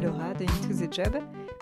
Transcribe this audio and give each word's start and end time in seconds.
Laura 0.00 0.32
de 0.34 0.44
Into 0.44 0.86
the 0.86 0.92
Job. 0.92 1.18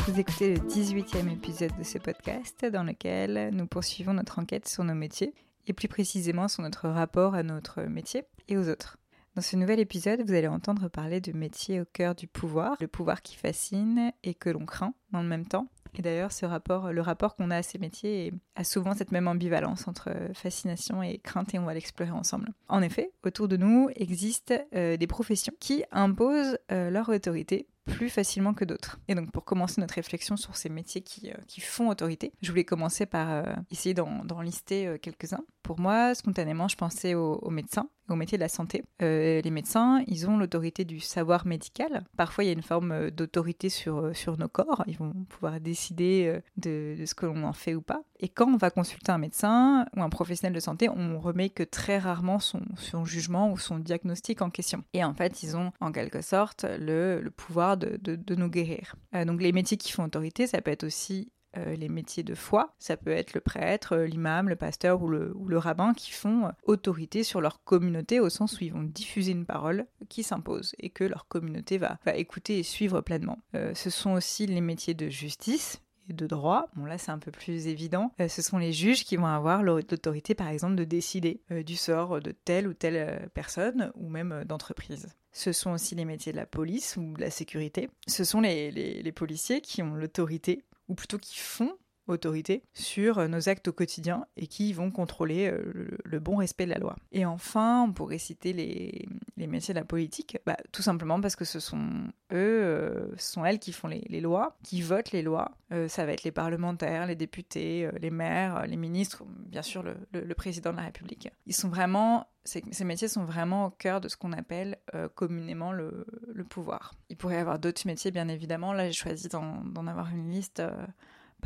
Vous 0.07 0.21
écoutez 0.21 0.57
le 0.57 0.61
18e 0.61 1.33
épisode 1.33 1.75
de 1.79 1.83
ce 1.83 1.97
podcast 1.97 2.67
dans 2.67 2.83
lequel 2.83 3.51
nous 3.55 3.67
poursuivons 3.67 4.13
notre 4.13 4.39
enquête 4.39 4.69
sur 4.69 4.85
nos 4.85 4.95
métiers 4.95 5.33
et 5.67 5.73
plus 5.73 5.89
précisément 5.89 6.47
sur 6.47 6.63
notre 6.63 6.89
rapport 6.89 7.35
à 7.35 7.43
notre 7.43 7.83
métier 7.85 8.25
et 8.49 8.59
aux 8.59 8.69
autres. 8.69 8.99
Dans 9.37 9.43
ce 9.43 9.57
nouvel 9.57 9.81
épisode, 9.81 10.21
vous 10.21 10.35
allez 10.35 10.49
entendre 10.49 10.89
parler 10.89 11.21
de 11.21 11.33
métiers 11.33 11.81
au 11.81 11.87
cœur 11.87 12.15
du 12.15 12.27
pouvoir, 12.27 12.77
le 12.81 12.89
pouvoir 12.89 13.23
qui 13.23 13.37
fascine 13.37 14.13
et 14.23 14.35
que 14.35 14.51
l'on 14.51 14.67
craint 14.67 14.93
dans 15.13 15.23
le 15.23 15.29
même 15.29 15.47
temps. 15.47 15.69
Et 15.95 16.03
d'ailleurs, 16.03 16.33
ce 16.33 16.45
rapport, 16.45 16.93
le 16.93 17.01
rapport 17.01 17.37
qu'on 17.37 17.51
a 17.51 17.57
à 17.57 17.63
ces 17.63 17.79
métiers 17.79 18.35
a 18.55 18.65
souvent 18.65 18.93
cette 18.93 19.13
même 19.13 19.29
ambivalence 19.29 19.89
entre 19.89 20.11
fascination 20.35 21.03
et 21.03 21.19
crainte, 21.19 21.55
et 21.55 21.59
on 21.59 21.65
va 21.65 21.73
l'explorer 21.73 22.11
ensemble. 22.11 22.51
En 22.69 22.83
effet, 22.83 23.13
autour 23.25 23.49
de 23.49 23.57
nous 23.57 23.89
existent 23.97 24.55
euh, 24.75 24.99
des 24.99 25.07
professions 25.07 25.55
qui 25.59 25.85
imposent 25.91 26.59
euh, 26.71 26.91
leur 26.91 27.09
autorité 27.09 27.67
plus 27.87 28.11
facilement 28.11 28.55
que 28.55 28.65
d'autres. 28.65 28.99
Et 29.09 29.15
donc 29.15 29.31
pour 29.33 29.45
commencer 29.45 29.81
notre 29.81 29.95
réflexion 29.95 30.37
sur 30.37 30.57
ces 30.57 30.69
métiers 30.69 31.01
qui, 31.01 31.31
euh, 31.31 31.61
font 31.61 31.89
autorité, 31.89 32.33
je 32.43 32.51
voulais 32.51 32.65
commencer 32.65 33.07
par 33.07 33.45
essayer 33.71 33.95
d'en 33.95 34.41
lister 34.41 34.99
quelques-uns. 35.01 35.45
Pour 35.67 35.81
moi, 35.81 36.15
spontanément, 36.15 36.69
je 36.69 36.77
pensais 36.77 37.15
aux 37.15 37.51
médecins 37.51 37.89
au 38.09 38.17
métier 38.17 38.39
de 38.39 38.43
la 38.43 38.49
santé. 38.49 38.85
Euh, 39.03 39.41
les 39.43 39.51
médecins, 39.51 40.03
ils 40.07 40.29
ont 40.29 40.37
l'autorité 40.37 40.85
du 40.85 41.01
savoir 41.01 41.47
médical. 41.47 42.05
Parfois, 42.17 42.45
il 42.45 42.47
y 42.49 42.51
a 42.51 42.53
une 42.53 42.63
forme 42.63 42.93
euh, 42.93 43.11
d'autorité 43.11 43.69
sur, 43.69 43.99
euh, 43.99 44.15
sur 44.15 44.39
nos 44.39 44.49
corps. 44.49 44.85
Ils 44.87 44.97
vont 44.97 45.13
pouvoir 45.29 45.61
décider 45.61 46.41
de, 46.57 46.97
ce 47.05 47.15
que 47.15 47.27
l'on 47.27 47.45
en 47.45 47.53
fait 47.53 47.75
ou 47.75 47.83
pas. 47.83 48.03
Et 48.21 48.29
quand 48.29 48.49
on 48.49 48.57
va 48.57 48.71
consulter 48.71 49.13
un 49.13 49.19
médecin 49.19 49.87
ou 49.97 50.03
un 50.03 50.09
professionnel 50.09 50.55
de 50.55 50.61
santé, 50.61 50.89
on 50.89 51.19
remet 51.19 51.51
que 51.51 51.63
très 51.63 51.99
rarement 51.99 52.39
son, 52.39 52.61
son 52.77 53.05
jugement 53.05 53.51
ou 53.51 53.59
son 53.59 53.79
diagnostic 53.79 54.43
en 54.43 54.51
question. 54.51 54.85
Et 54.93 55.05
en 55.05 55.15
fait, 55.15 55.43
ils 55.43 55.57
ont 55.57 55.73
en 55.81 55.93
quelque 55.93 56.23
sorte 56.23 56.65
le, 56.79 57.21
le 57.21 57.31
pouvoir 57.31 57.77
de, 57.77 57.97
de, 57.97 58.35
nous 58.35 58.49
guérir. 58.49 58.97
donc 59.27 59.41
les 59.41 59.53
métiers 59.53 59.77
qui 59.77 59.93
font 59.93 60.05
autorité, 60.05 60.47
ça 60.47 60.61
peut 60.61 60.71
être 60.71 60.85
aussi 60.85 61.33
les 61.55 61.89
métiers 61.89 62.23
de 62.23 62.35
foi. 62.35 62.75
Ça 62.79 62.97
peut 62.97 63.11
être 63.11 63.35
le 63.35 63.41
prêtre, 63.41 63.95
euh, 63.95 64.07
l'imam, 64.07 64.49
le 64.49 64.57
pasteur 64.57 65.03
ou 65.03 65.09
le, 65.09 65.59
rabbin 65.59 65.95
qui 65.95 66.13
font 66.13 66.47
euh, 66.47 66.51
autorité 66.65 67.23
sur 67.23 67.41
leur 67.41 67.63
communauté 67.65 68.21
au 68.21 68.29
sens 68.29 68.61
où 68.61 68.65
ils 68.65 68.73
vont 68.73 68.83
diffuser 68.83 69.33
une 69.33 69.47
parole 69.47 69.87
qui 70.09 70.23
s'impose 70.23 70.75
et 70.79 70.91
que 70.91 71.05
leur 71.05 71.27
communauté 71.29 71.79
va, 71.79 71.99
écouter 72.15 72.59
et 72.59 72.63
suivre 72.63 73.01
pleinement. 73.01 73.39
ce 73.75 73.91
sont 73.91 74.13
aussi 74.13 74.47
les 74.47 74.61
métiers 74.61 74.95
de 74.95 75.09
justice, 75.09 75.81
et 76.09 76.13
de 76.13 76.27
droit, 76.27 76.69
bon 76.77 76.85
là 76.85 76.99
c'est 76.99 77.11
un 77.11 77.19
peu 77.19 77.33
plus 77.33 77.67
évident, 77.67 78.13
ce 78.29 78.41
sont 78.41 78.59
les 78.59 78.73
juges 78.73 79.05
qui 79.05 79.17
vont 79.17 79.27
avoir 79.27 79.63
l'autorité 79.63 80.37
par 80.37 80.49
exemple 80.49 80.77
de 80.77 80.85
décider 80.85 81.41
du 81.51 81.75
sort 81.75 82.21
de 82.21 82.31
telle 82.31 82.69
ou 82.69 82.75
telle 82.75 83.29
personne 83.35 83.91
ou 83.97 84.09
même 84.09 84.45
d'entreprise. 84.47 85.09
Ce 85.33 85.53
sont 85.53 85.73
aussi 85.73 85.97
les 85.97 86.05
métiers 86.05 86.33
de 86.33 86.37
la 86.37 86.47
police 86.47 86.97
ou 86.97 87.15
de 87.15 87.21
la 87.21 87.31
sécurité. 87.31 87.91
Ce 88.07 88.23
sont 88.23 88.41
les 88.41 89.13
policiers 89.15 89.61
qui 89.61 89.83
ont 89.83 89.95
l'autorité 89.95 90.63
ou 90.89 90.95
plutôt 90.95 91.19
qui 91.19 91.39
font 91.39 91.77
autorité 92.09 92.63
sur 92.73 93.19
euh, 93.19 93.29
nos 93.29 93.49
actes 93.49 93.69
au 93.69 93.73
quotidien 93.73 94.27
et 94.37 94.47
qui 94.47 94.73
vont 94.73 94.91
contrôler 94.91 95.51
euh, 95.51 95.89
le, 96.05 96.21
bon 96.21 96.37
respect 96.37 96.65
de 96.67 96.71
la 96.71 96.79
loi. 96.79 96.97
Et 97.13 97.25
enfin, 97.25 97.85
on 97.89 97.93
pourrait 97.93 98.19
citer 98.19 98.53
les, 98.53 99.09
métiers 99.47 99.75
de 99.75 99.79
la 99.79 99.85
politique, 99.85 100.39
bah, 100.47 100.57
tout 100.73 100.83
simplement 100.83 101.21
parce 101.21 101.37
que 101.37 101.45
ce 101.45 101.61
sont 101.61 102.09
eux, 102.33 102.63
euh, 102.63 103.17
ce 103.17 103.33
sont 103.33 103.45
elles 103.45 103.59
qui 103.59 103.73
font 103.73 103.89
les, 103.89 104.21
lois, 104.21 104.57
qui 104.63 104.83
votent 104.83 105.13
les 105.13 105.23
lois. 105.23 105.53
ça 105.89 106.07
va 106.07 106.13
être 106.13 106.25
les 106.25 106.33
parlementaires, 106.33 107.07
les 107.07 107.17
députés, 107.17 107.89
les 108.01 108.11
maires, 108.11 108.67
les 108.67 108.77
ministres, 108.77 109.25
bien 109.27 109.63
sûr 109.63 109.83
le, 109.83 110.35
président 110.35 110.73
de 110.73 110.77
la 110.77 110.85
République. 110.85 111.29
Ils 111.47 111.55
sont 111.55 111.69
vraiment 111.69 112.27
ces, 112.45 112.63
métiers 112.85 113.09
sont 113.09 113.25
vraiment 113.25 113.67
au 113.67 113.71
cœur 113.71 114.01
de 114.01 114.09
ce 114.09 114.17
qu'on 114.17 114.33
appelle 114.33 114.79
communément 115.15 115.73
le, 115.73 116.07
pouvoir. 116.49 116.95
Il 117.09 117.17
pourrait 117.17 117.37
y 117.37 117.39
avoir 117.39 117.59
d'autres 117.59 117.83
métiers, 117.87 118.11
bien 118.11 118.29
évidemment. 118.29 118.73
Là, 118.73 118.87
j'ai 118.87 118.93
choisi 118.93 119.29
d'en 119.29 119.87
avoir 119.87 120.11
une 120.11 120.31
liste 120.31 120.63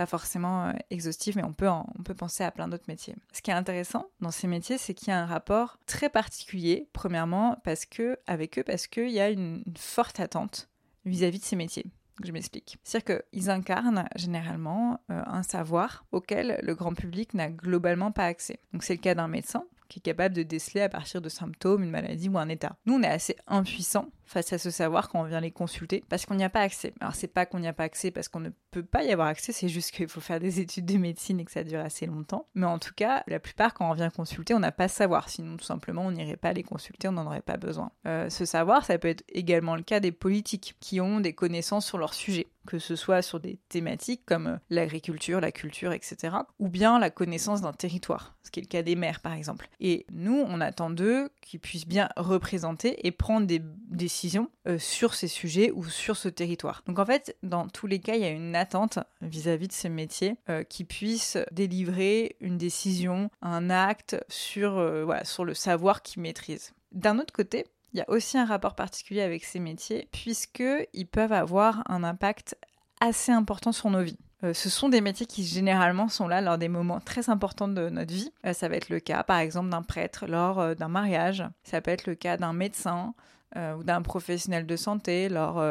pas 0.01 0.07
forcément 0.07 0.65
euh, 0.65 0.73
exhaustive, 0.89 1.37
mais 1.37 1.45
on 1.45 1.53
peut, 1.53 1.69
on 1.69 2.03
peut 2.03 2.15
penser 2.15 2.43
à 2.43 2.51
plein 2.51 2.69
d'autres 2.69 2.87
métiers. 2.89 3.15
Ce 3.35 3.43
qui 3.43 3.51
est 3.51 3.55
intéressant 3.55 4.07
dans 4.23 4.31
ces 4.31 4.47
métiers, 4.47 4.79
c'est 4.79 4.95
qu'il 4.95 5.09
y 5.09 5.11
a 5.11 5.21
un 5.21 5.27
rapport 5.27 5.79
très 5.85 6.09
particulier, 6.09 6.89
premièrement, 6.95 7.59
parce 7.65 7.85
que, 7.85 8.19
avec 8.27 8.59
eux, 8.59 8.63
parce 8.63 8.87
qu'il 8.87 9.11
y 9.11 9.21
a 9.21 9.29
une, 9.29 9.63
forte 9.77 10.19
attente 10.19 10.71
vis-à-vis 11.05 11.41
de 11.41 11.45
ces 11.45 11.55
métiers. 11.55 11.85
Je 12.25 12.33
m'explique. 12.33 12.79
C'est-à-dire 12.83 13.21
qu'ils 13.31 13.51
incarnent 13.51 14.09
généralement 14.17 15.01
euh, 15.11 15.21
un 15.27 15.43
savoir 15.43 16.07
auquel 16.13 16.59
le 16.63 16.75
grand 16.75 16.95
public 16.95 17.35
n'a 17.35 17.51
globalement 17.51 18.11
pas 18.11 18.25
accès. 18.25 18.59
Donc 18.73 18.85
c'est 18.85 18.95
le 18.95 19.01
cas 19.01 19.15
d'un 19.15 19.29
médecin 19.29 19.65
qui 19.91 19.99
est 19.99 20.03
capable 20.03 20.35
de 20.35 20.43
déceler 20.43 20.81
à 20.81 20.89
partir 20.89 21.21
de 21.21 21.29
symptômes 21.29 21.83
une 21.83 21.91
maladie 21.91 22.31
ou 22.31 22.39
un 22.39 22.49
état. 22.49 22.77
Nous, 22.87 22.95
on 22.95 23.03
est 23.03 23.07
assez 23.07 23.37
impuissants 23.47 24.09
face 24.31 24.53
à 24.53 24.59
ce 24.59 24.71
savoir 24.71 25.09
quand 25.09 25.21
on 25.21 25.25
vient 25.25 25.41
les 25.41 25.51
consulter 25.51 26.05
parce 26.09 26.25
qu'on 26.25 26.37
n'y 26.37 26.45
a 26.45 26.51
pas 26.51 26.61
accès. 26.61 26.95
Alors, 27.01 27.15
c'est 27.15 27.29
pas 27.29 27.47
qu'on 27.47 27.59
n'y 27.59 27.67
a 27.67 27.73
pas 27.73 27.85
accès 27.85 28.11
parce 28.11 28.29
qu'on 28.29 28.41
ne 28.41 28.51
peut 28.71 28.85
pas 28.85 29.03
y 29.03 29.11
avoir 29.11 29.29
accès, 29.29 29.53
c'est 29.53 29.69
juste 29.69 29.91
qu'il 29.91 30.09
faut 30.09 30.21
faire 30.21 30.39
des 30.39 30.61
études 30.61 30.87
de 30.87 30.97
médecine 30.97 31.41
et 31.41 31.45
que 31.45 31.51
ça 31.51 31.65
dure 31.65 31.81
assez 31.81 32.07
longtemps. 32.07 32.47
Mais 32.55 32.67
en 32.67 32.79
tout 32.79 32.95
cas, 32.95 33.25
la 33.27 33.41
plupart, 33.41 33.75
quand 33.75 33.91
on 33.91 33.95
vient 33.95 34.11
consulter, 34.11 34.55
on 34.55 34.61
n'a 34.61 34.73
pas 34.73 34.89
savoir. 34.89 35.29
Sinon, 35.29 35.57
tout 35.57 35.65
simplement, 35.65 36.07
on 36.07 36.13
n'irait 36.13 36.37
pas 36.37 36.53
les 36.53 36.63
consulter, 36.63 37.09
on 37.09 37.13
n'en 37.13 37.27
aurait 37.27 37.43
pas 37.43 37.57
besoin. 37.57 37.91
Euh, 38.07 38.31
ce 38.31 38.45
savoir, 38.45 38.85
ça 38.85 38.99
peut 38.99 39.09
être 39.09 39.25
également 39.29 39.75
le 39.75 39.83
cas 39.83 39.99
des 39.99 40.13
politiques 40.13 40.77
qui 40.81 41.01
ont 41.01 41.21
des 41.21 41.33
connaissances 41.33 41.87
sur 41.87 41.99
leur 41.99 42.15
sujet 42.15 42.47
que 42.67 42.79
ce 42.79 42.97
soit 42.97 43.23
sur 43.23 43.41
des 43.41 43.59
thématiques 43.69 44.23
comme 44.27 44.47
euh, 44.47 44.57
l'agriculture, 44.69 45.41
la 45.41 45.53
culture, 45.53 45.93
etc., 45.93 46.37
ou 46.59 46.69
bien 46.69 46.99
la 46.99 47.11
connaissance 47.11 47.63
d'un 47.63 47.73
territoire, 47.73 48.37
ce 48.43 48.51
qui 48.51 48.61
est 48.61 48.63
le 48.63 48.69
cas 48.69 48.83
des 48.83 48.97
maires 48.97 49.21
par 49.21 49.33
exemple. 49.33 49.69
Et 49.81 50.07
nous, 50.13 50.45
on 50.47 50.61
attend 50.61 50.91
d'eux 50.91 51.31
qu'ils 51.41 51.61
puissent 51.61 51.89
bien 51.89 52.09
représenter 52.17 53.07
et 53.07 53.11
prendre 53.13 53.47
des 53.47 53.63
décisions 53.91 54.51
euh, 54.67 54.79
sur 54.79 55.15
ces 55.15 55.29
sujets 55.29 55.71
ou 55.73 55.85
sur 55.85 56.17
ce 56.17 56.29
territoire. 56.29 56.83
Donc 56.87 56.99
en 56.99 57.05
fait, 57.05 57.37
dans 57.43 57.69
tous 57.69 57.87
les 57.87 57.99
cas, 57.99 58.15
il 58.15 58.23
y 58.23 58.25
a 58.25 58.31
une 58.31 58.57
attente 58.57 58.99
vis-à-vis 59.21 59.69
de 59.69 59.73
ces 59.73 59.89
métiers 59.89 60.37
euh, 60.49 60.63
qui 60.63 60.85
puissent 60.85 61.39
délivrer 61.53 62.37
une 62.41 62.59
décision, 62.59 63.31
un 63.43 63.71
acte 63.71 64.17
sur, 64.29 64.73
voilà, 65.05 65.25
sur 65.25 65.45
le 65.45 65.55
savoir 65.55 66.03
qu'ils 66.03 66.23
maîtrisent. 66.23 66.73
D'un 66.93 67.19
autre 67.19 67.33
côté, 67.33 67.67
il 67.93 67.99
y 67.99 68.03
a 68.03 68.09
aussi 68.09 68.39
un 68.39 68.45
rapport 68.45 68.75
particulier 68.75 69.21
avec 69.21 69.45
ces 69.45 69.59
métiers, 69.59 70.09
puisqu'ils 70.13 71.07
peuvent 71.07 71.33
avoir 71.33 71.83
un 71.91 72.05
impact 72.05 72.57
assez 73.01 73.33
important 73.33 73.73
sur 73.73 73.91
nos 73.91 74.03
vies. 74.03 74.19
Euh, 74.43 74.55
ce 74.55 74.71
sont 74.71 74.89
des 74.89 75.01
métiers 75.01 75.27
qui 75.27 75.45
généralement 75.45 76.09
sont 76.09 76.27
là 76.27 76.41
lors 76.41 76.57
des 76.57 76.69
moments 76.69 77.01
très 77.01 77.29
importants 77.29 77.69
de 77.69 77.89
notre 77.89 78.13
vie. 78.13 78.33
Euh, 78.47 78.53
ça 78.53 78.69
va 78.69 78.77
être 78.77 78.89
le 78.89 79.01
cas 79.01 79.23
par 79.23 79.39
exemple 79.39 79.69
d'un 79.69 79.83
prêtre 79.83 80.27
lors 80.27 80.61
euh, 80.61 80.75
d'un 80.75 80.89
mariage, 80.89 81.45
ça 81.63 81.81
peut 81.81 81.91
être 81.91 82.07
le 82.07 82.15
cas 82.15 82.37
d'un 82.37 82.53
médecin 82.53 83.15
ou 83.57 83.83
d'un 83.83 84.03
professionnel 84.03 84.67
de 84.67 84.77
santé 84.77 85.29
lors 85.29 85.63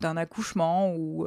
d'un 0.00 0.16
accouchement 0.16 0.94
ou 0.94 1.26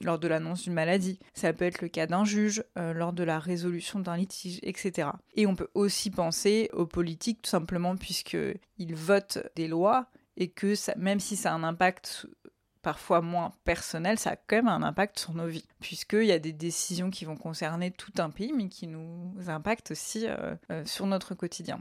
lors 0.00 0.18
de 0.18 0.28
l'annonce 0.28 0.62
d'une 0.62 0.74
maladie. 0.74 1.18
Ça 1.34 1.52
peut 1.52 1.64
être 1.64 1.82
le 1.82 1.88
cas 1.88 2.06
d'un 2.06 2.24
juge 2.24 2.64
lors 2.76 3.12
de 3.12 3.24
la 3.24 3.38
résolution 3.38 3.98
d'un 3.98 4.16
litige, 4.16 4.60
etc. 4.62 5.08
Et 5.34 5.46
on 5.46 5.56
peut 5.56 5.70
aussi 5.74 6.10
penser 6.10 6.70
aux 6.72 6.86
politiques 6.86 7.42
tout 7.42 7.50
simplement 7.50 7.96
puisqu'ils 7.96 8.94
votent 8.94 9.38
des 9.56 9.68
lois 9.68 10.06
et 10.36 10.50
que 10.50 10.74
même 10.98 11.20
si 11.20 11.36
ça 11.36 11.52
a 11.52 11.54
un 11.54 11.64
impact 11.64 12.26
parfois 12.82 13.20
moins 13.20 13.52
personnel, 13.64 14.18
ça 14.18 14.30
a 14.30 14.36
quand 14.36 14.56
même 14.56 14.68
un 14.68 14.82
impact 14.82 15.18
sur 15.18 15.34
nos 15.34 15.46
vies, 15.46 15.66
puisqu'il 15.80 16.24
y 16.24 16.32
a 16.32 16.38
des 16.38 16.52
décisions 16.52 17.10
qui 17.10 17.24
vont 17.24 17.36
concerner 17.36 17.92
tout 17.92 18.12
un 18.18 18.30
pays, 18.30 18.52
mais 18.52 18.68
qui 18.68 18.88
nous 18.88 19.34
impactent 19.46 19.92
aussi 19.92 20.26
euh, 20.26 20.56
euh, 20.70 20.84
sur 20.84 21.06
notre 21.06 21.34
quotidien. 21.34 21.80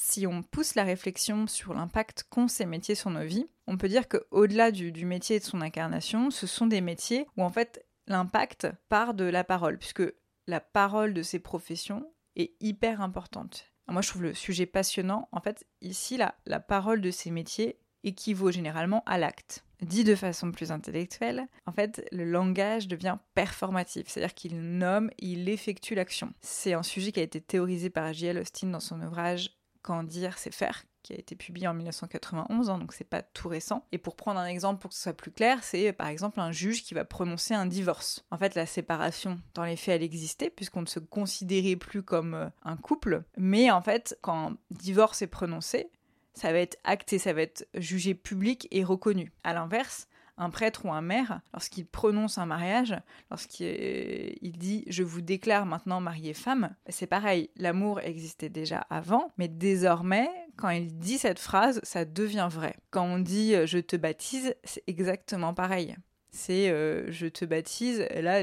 Si 0.00 0.28
on 0.28 0.44
pousse 0.44 0.76
la 0.76 0.84
réflexion 0.84 1.48
sur 1.48 1.74
l'impact 1.74 2.24
qu'ont 2.30 2.46
ces 2.46 2.66
métiers 2.66 2.94
sur 2.94 3.10
nos 3.10 3.24
vies, 3.24 3.48
on 3.66 3.76
peut 3.76 3.88
dire 3.88 4.06
qu'au-delà 4.08 4.70
du, 4.70 4.92
du 4.92 5.04
métier 5.04 5.36
et 5.36 5.38
de 5.40 5.44
son 5.44 5.60
incarnation, 5.60 6.30
ce 6.30 6.46
sont 6.46 6.68
des 6.68 6.80
métiers 6.80 7.26
où 7.36 7.42
en 7.42 7.50
fait 7.50 7.84
l'impact 8.06 8.68
part 8.88 9.12
de 9.12 9.24
la 9.24 9.42
parole, 9.42 9.76
puisque 9.76 10.04
la 10.46 10.60
parole 10.60 11.14
de 11.14 11.22
ces 11.24 11.40
professions 11.40 12.08
est 12.36 12.52
hyper 12.60 13.00
importante. 13.00 13.72
Moi, 13.88 14.00
je 14.00 14.08
trouve 14.10 14.22
le 14.22 14.34
sujet 14.34 14.66
passionnant. 14.66 15.28
En 15.32 15.40
fait, 15.40 15.66
ici, 15.80 16.16
la, 16.16 16.36
la 16.46 16.60
parole 16.60 17.00
de 17.00 17.10
ces 17.10 17.32
métiers 17.32 17.80
équivaut 18.04 18.52
généralement 18.52 19.02
à 19.04 19.18
l'acte. 19.18 19.64
Dit 19.82 20.04
de 20.04 20.14
façon 20.14 20.52
plus 20.52 20.70
intellectuelle, 20.70 21.48
en 21.66 21.72
fait, 21.72 22.06
le 22.12 22.24
langage 22.24 22.86
devient 22.86 23.18
performatif, 23.34 24.06
c'est-à-dire 24.08 24.34
qu'il 24.34 24.60
nomme, 24.78 25.10
il 25.18 25.48
effectue 25.48 25.96
l'action. 25.96 26.32
C'est 26.40 26.72
un 26.72 26.84
sujet 26.84 27.10
qui 27.10 27.18
a 27.18 27.24
été 27.24 27.40
théorisé 27.40 27.90
par 27.90 28.12
J.L. 28.12 28.38
Austin 28.38 28.68
dans 28.68 28.80
son 28.80 29.00
ouvrage 29.02 29.57
Quand 29.88 30.02
dire, 30.02 30.36
c'est 30.36 30.52
faire, 30.52 30.84
qui 31.02 31.14
a 31.14 31.16
été 31.16 31.34
publié 31.34 31.66
en 31.66 31.72
1991, 31.72 32.68
hein, 32.68 32.76
donc 32.76 32.92
c'est 32.92 33.04
pas 33.04 33.22
tout 33.22 33.48
récent. 33.48 33.86
Et 33.90 33.96
pour 33.96 34.16
prendre 34.16 34.38
un 34.38 34.44
exemple 34.44 34.82
pour 34.82 34.90
que 34.90 34.96
ce 34.96 35.02
soit 35.02 35.14
plus 35.14 35.30
clair, 35.30 35.64
c'est 35.64 35.94
par 35.94 36.08
exemple 36.08 36.40
un 36.40 36.52
juge 36.52 36.84
qui 36.84 36.92
va 36.92 37.06
prononcer 37.06 37.54
un 37.54 37.64
divorce. 37.64 38.22
En 38.30 38.36
fait, 38.36 38.54
la 38.54 38.66
séparation, 38.66 39.40
dans 39.54 39.64
les 39.64 39.76
faits, 39.76 39.96
elle 39.96 40.02
existait 40.02 40.50
puisqu'on 40.50 40.82
ne 40.82 40.86
se 40.86 40.98
considérait 40.98 41.76
plus 41.76 42.02
comme 42.02 42.34
euh, 42.34 42.50
un 42.64 42.76
couple, 42.76 43.22
mais 43.38 43.70
en 43.70 43.80
fait, 43.80 44.18
quand 44.20 44.56
divorce 44.70 45.22
est 45.22 45.26
prononcé, 45.26 45.90
ça 46.34 46.52
va 46.52 46.58
être 46.58 46.76
acté, 46.84 47.18
ça 47.18 47.32
va 47.32 47.40
être 47.40 47.66
jugé 47.72 48.12
public 48.12 48.68
et 48.70 48.84
reconnu. 48.84 49.32
À 49.42 49.54
l'inverse, 49.54 50.06
un 50.38 50.50
prêtre 50.50 50.86
ou 50.86 50.92
un 50.92 51.02
maire, 51.02 51.40
lorsqu'il 51.52 51.86
prononce 51.86 52.38
un 52.38 52.46
mariage, 52.46 52.96
lorsqu'il 53.30 54.52
dit 54.56 54.84
je 54.86 55.02
vous 55.02 55.20
déclare 55.20 55.66
maintenant 55.66 56.00
marié 56.00 56.34
femme, 56.34 56.74
c'est 56.88 57.06
pareil, 57.06 57.50
l'amour 57.56 58.00
existait 58.00 58.48
déjà 58.48 58.86
avant, 58.90 59.32
mais 59.36 59.48
désormais, 59.48 60.30
quand 60.56 60.70
il 60.70 60.96
dit 60.98 61.18
cette 61.18 61.38
phrase, 61.38 61.80
ça 61.82 62.04
devient 62.04 62.48
vrai. 62.50 62.76
Quand 62.90 63.04
on 63.04 63.18
dit 63.18 63.54
euh, 63.54 63.66
je 63.66 63.78
te 63.78 63.96
baptise, 63.96 64.54
c'est 64.64 64.82
exactement 64.86 65.54
pareil. 65.54 65.96
C'est 66.30 66.70
euh, 66.70 67.10
je 67.10 67.26
te 67.26 67.44
baptise, 67.44 68.06
là, 68.14 68.42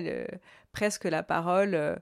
presque 0.71 1.06
la 1.06 1.24
parole, 1.24 1.75
euh, 1.75 1.95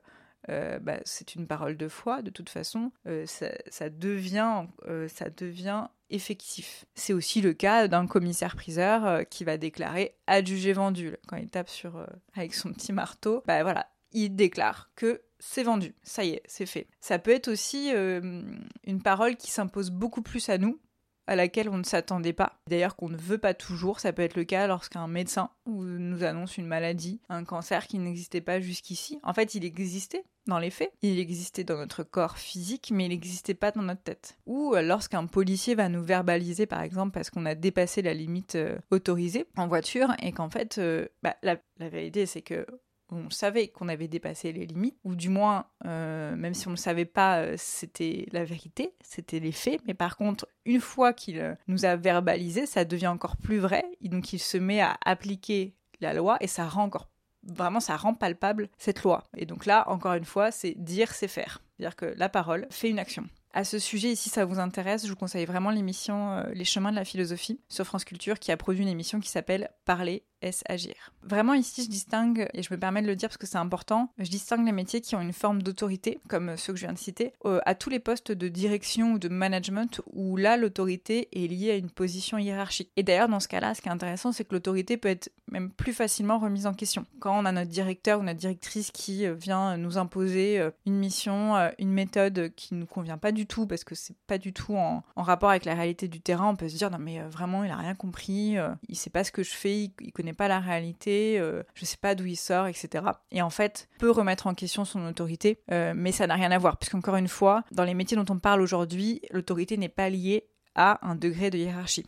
bah, 0.47 0.99
c'est 1.05 1.35
une 1.35 1.47
parole 1.47 1.77
de 1.77 1.87
foi, 1.87 2.21
de 2.21 2.29
toute 2.29 2.49
façon, 2.49 2.91
ça, 3.25 3.89
devient, 3.89 4.65
ça 5.07 5.29
devient 5.29 5.87
effectif. 6.09 6.85
C'est 6.95 7.13
aussi 7.13 7.41
le 7.41 7.53
cas 7.53 7.87
d'un 7.87 8.07
commissaire-priseur 8.07 9.27
qui 9.29 9.43
va 9.43 9.57
déclarer 9.57 10.15
adjugé 10.27 10.73
vendu. 10.73 11.15
Quand 11.27 11.37
il 11.37 11.49
tape 11.49 11.69
sur, 11.69 12.05
avec 12.35 12.53
son 12.53 12.71
petit 12.71 12.93
marteau, 12.93 13.43
bah 13.45 13.63
voilà, 13.63 13.87
il 14.13 14.35
déclare 14.35 14.91
que 14.95 15.21
c'est 15.45 15.63
vendu, 15.63 15.93
ça 16.03 16.23
y 16.23 16.29
est, 16.29 16.43
c'est 16.45 16.65
fait. 16.65 16.87
Ça 17.01 17.19
peut 17.19 17.31
être 17.31 17.49
aussi 17.49 17.91
euh, 17.93 18.41
une 18.85 19.01
parole 19.01 19.35
qui 19.35 19.51
s'impose 19.51 19.91
beaucoup 19.91 20.21
plus 20.21 20.47
à 20.47 20.57
nous, 20.57 20.79
à 21.27 21.35
laquelle 21.35 21.69
on 21.69 21.77
ne 21.77 21.83
s'attendait 21.83 22.33
pas. 22.33 22.59
D'ailleurs 22.69 22.95
qu'on 22.95 23.09
ne 23.09 23.17
veut 23.17 23.37
pas 23.37 23.53
toujours, 23.53 23.99
ça 23.99 24.13
peut 24.13 24.21
être 24.21 24.35
le 24.35 24.43
cas 24.43 24.67
lorsqu'un 24.67 25.07
médecin 25.07 25.49
nous 25.65 26.23
annonce 26.23 26.57
une 26.57 26.67
maladie, 26.67 27.21
un 27.29 27.43
cancer 27.43 27.87
qui 27.87 27.99
n'existait 27.99 28.41
pas 28.41 28.59
jusqu'ici. 28.59 29.19
En 29.23 29.33
fait, 29.33 29.55
il 29.55 29.65
existait 29.65 30.23
dans 30.45 30.59
les 30.59 30.69
faits, 30.69 30.91
il 31.01 31.19
existait 31.19 31.63
dans 31.63 31.77
notre 31.77 32.03
corps 32.03 32.37
physique, 32.37 32.91
mais 32.93 33.05
il 33.05 33.09
n'existait 33.09 33.53
pas 33.53 33.71
dans 33.71 33.81
notre 33.81 34.03
tête. 34.03 34.37
Ou 34.45 34.75
euh, 34.75 34.81
lorsqu'un 34.81 35.25
policier 35.25 35.73
va 35.73 35.87
nous 35.87 36.03
verbaliser, 36.03 36.65
par 36.65 36.81
exemple, 36.81 37.13
parce 37.13 37.29
qu'on 37.29 37.45
a 37.45 37.55
dépassé 37.55 38.01
la 38.01 38.13
limite 38.13 38.55
euh, 38.55 38.77
autorisée 38.91 39.45
en 39.55 39.67
voiture, 39.67 40.13
et 40.21 40.33
qu'en 40.33 40.49
fait, 40.49 40.81
bah, 41.21 41.37
la 41.43 41.57
vérité 41.79 42.25
c'est 42.25 42.41
que 42.41 42.65
on 43.13 43.29
savait 43.29 43.67
qu'on 43.67 43.89
avait 43.89 44.07
dépassé 44.07 44.51
les 44.51 44.65
limites, 44.65 44.97
ou 45.03 45.15
du 45.15 45.29
moins, 45.29 45.67
euh, 45.85 46.35
même 46.35 46.53
si 46.53 46.67
on 46.67 46.71
ne 46.71 46.75
savait 46.75 47.05
pas, 47.05 47.39
euh, 47.39 47.55
c'était 47.57 48.27
la 48.31 48.43
vérité, 48.43 48.93
c'était 49.01 49.39
les 49.39 49.51
faits, 49.51 49.81
mais 49.85 49.93
par 49.93 50.17
contre, 50.17 50.47
une 50.65 50.81
fois 50.81 51.13
qu'il 51.13 51.39
euh, 51.39 51.55
nous 51.67 51.85
a 51.85 51.95
verbalisé, 51.95 52.65
ça 52.65 52.85
devient 52.85 53.07
encore 53.07 53.37
plus 53.37 53.59
vrai, 53.59 53.83
et 54.01 54.09
donc 54.09 54.33
il 54.33 54.39
se 54.39 54.57
met 54.57 54.81
à 54.81 54.97
appliquer 55.05 55.75
la 56.01 56.13
loi, 56.13 56.37
et 56.41 56.47
ça 56.47 56.67
rend 56.67 56.83
encore, 56.83 57.09
vraiment, 57.43 57.79
ça 57.79 57.95
rend 57.95 58.13
palpable 58.13 58.69
cette 58.77 59.03
loi. 59.03 59.23
Et 59.37 59.45
donc 59.45 59.65
là, 59.65 59.87
encore 59.89 60.13
une 60.13 60.25
fois, 60.25 60.51
c'est 60.51 60.75
dire, 60.77 61.13
c'est 61.13 61.27
faire. 61.27 61.61
C'est-à-dire 61.77 61.95
que 61.95 62.13
la 62.17 62.29
parole 62.29 62.67
fait 62.69 62.89
une 62.89 62.99
action. 62.99 63.25
À 63.55 63.63
ce 63.63 63.77
sujet, 63.77 64.15
si 64.15 64.29
ça 64.29 64.45
vous 64.45 64.59
intéresse, 64.59 65.05
je 65.05 65.09
vous 65.09 65.15
conseille 65.15 65.45
vraiment 65.45 65.69
l'émission 65.69 66.43
Les 66.53 66.65
chemins 66.65 66.89
de 66.89 66.95
la 66.95 67.05
philosophie 67.05 67.61
sur 67.69 67.85
France 67.85 68.03
Culture 68.03 68.39
qui 68.39 68.51
a 68.51 68.57
produit 68.57 68.81
une 68.81 68.89
émission 68.89 69.19
qui 69.19 69.29
s'appelle 69.29 69.69
Parler 69.85 70.23
agir 70.67 71.13
Vraiment 71.25 71.53
ici 71.53 71.83
je 71.83 71.89
distingue, 71.89 72.47
et 72.53 72.63
je 72.63 72.73
me 72.73 72.79
permets 72.79 73.01
de 73.01 73.07
le 73.07 73.15
dire 73.15 73.29
parce 73.29 73.37
que 73.37 73.47
c'est 73.47 73.57
important, 73.57 74.09
je 74.17 74.29
distingue 74.29 74.65
les 74.65 74.71
métiers 74.71 75.01
qui 75.01 75.15
ont 75.15 75.21
une 75.21 75.33
forme 75.33 75.61
d'autorité, 75.61 76.19
comme 76.27 76.57
ceux 76.57 76.73
que 76.73 76.79
je 76.79 76.85
viens 76.85 76.93
de 76.93 76.97
citer, 76.97 77.33
euh, 77.45 77.59
à 77.65 77.75
tous 77.75 77.89
les 77.89 77.99
postes 77.99 78.31
de 78.31 78.47
direction 78.49 79.13
ou 79.13 79.19
de 79.19 79.29
management 79.29 80.01
où 80.11 80.35
là 80.35 80.57
l'autorité 80.57 81.29
est 81.31 81.47
liée 81.47 81.71
à 81.71 81.75
une 81.75 81.89
position 81.89 82.37
hiérarchique. 82.37 82.91
Et 82.97 83.03
d'ailleurs 83.03 83.29
dans 83.29 83.39
ce 83.39 83.47
cas-là, 83.47 83.73
ce 83.73 83.81
qui 83.81 83.87
est 83.87 83.91
intéressant, 83.91 84.31
c'est 84.31 84.43
que 84.43 84.53
l'autorité 84.53 84.97
peut 84.97 85.09
être 85.09 85.31
même 85.49 85.69
plus 85.69 85.93
facilement 85.93 86.39
remise 86.39 86.67
en 86.67 86.73
question. 86.73 87.05
Quand 87.19 87.39
on 87.39 87.45
a 87.45 87.51
notre 87.51 87.69
directeur 87.69 88.19
ou 88.19 88.23
notre 88.23 88.39
directrice 88.39 88.91
qui 88.91 89.25
euh, 89.25 89.33
vient 89.33 89.77
nous 89.77 89.97
imposer 89.97 90.59
euh, 90.59 90.71
une 90.85 90.95
mission, 90.95 91.55
une 91.77 91.91
méthode 91.91 92.51
qui 92.55 92.75
nous 92.75 92.85
convient 92.85 93.17
pas 93.17 93.31
du 93.31 93.45
tout 93.45 93.65
parce 93.65 93.83
que 93.83 93.95
c'est 93.95 94.15
pas 94.27 94.37
du 94.37 94.51
tout 94.51 94.75
en, 94.75 95.03
rapport 95.15 95.49
avec 95.49 95.63
la 95.63 95.73
réalité 95.73 96.09
du 96.09 96.19
terrain, 96.19 96.49
on 96.49 96.55
peut 96.55 96.67
se 96.67 96.75
dire 96.75 96.91
non 96.91 96.97
mais 96.99 97.21
vraiment 97.21 97.63
il 97.63 97.71
a 97.71 97.77
rien 97.77 97.95
compris, 97.95 98.55
il 98.89 98.95
sait 98.95 99.09
pas 99.09 99.23
ce 99.23 99.31
que 99.31 99.43
je 99.43 99.51
fais, 99.51 99.83
il, 99.83 99.93
il 100.01 100.11
connaît 100.11 100.32
pas 100.33 100.47
la 100.47 100.59
réalité, 100.59 101.39
euh, 101.39 101.63
je 101.73 101.85
sais 101.85 101.97
pas 101.97 102.15
d'où 102.15 102.25
il 102.25 102.35
sort, 102.35 102.67
etc. 102.67 103.05
Et 103.31 103.41
en 103.41 103.49
fait, 103.49 103.89
peut 103.99 104.11
remettre 104.11 104.47
en 104.47 104.53
question 104.53 104.85
son 104.85 105.05
autorité, 105.07 105.59
euh, 105.71 105.93
mais 105.95 106.11
ça 106.11 106.27
n'a 106.27 106.35
rien 106.35 106.51
à 106.51 106.57
voir, 106.57 106.77
puisqu'encore 106.77 107.15
une 107.15 107.27
fois, 107.27 107.63
dans 107.71 107.83
les 107.83 107.93
métiers 107.93 108.17
dont 108.17 108.25
on 108.29 108.39
parle 108.39 108.61
aujourd'hui, 108.61 109.21
l'autorité 109.31 109.77
n'est 109.77 109.89
pas 109.89 110.09
liée 110.09 110.47
à 110.75 111.05
un 111.07 111.15
degré 111.15 111.49
de 111.49 111.57
hiérarchie 111.57 112.05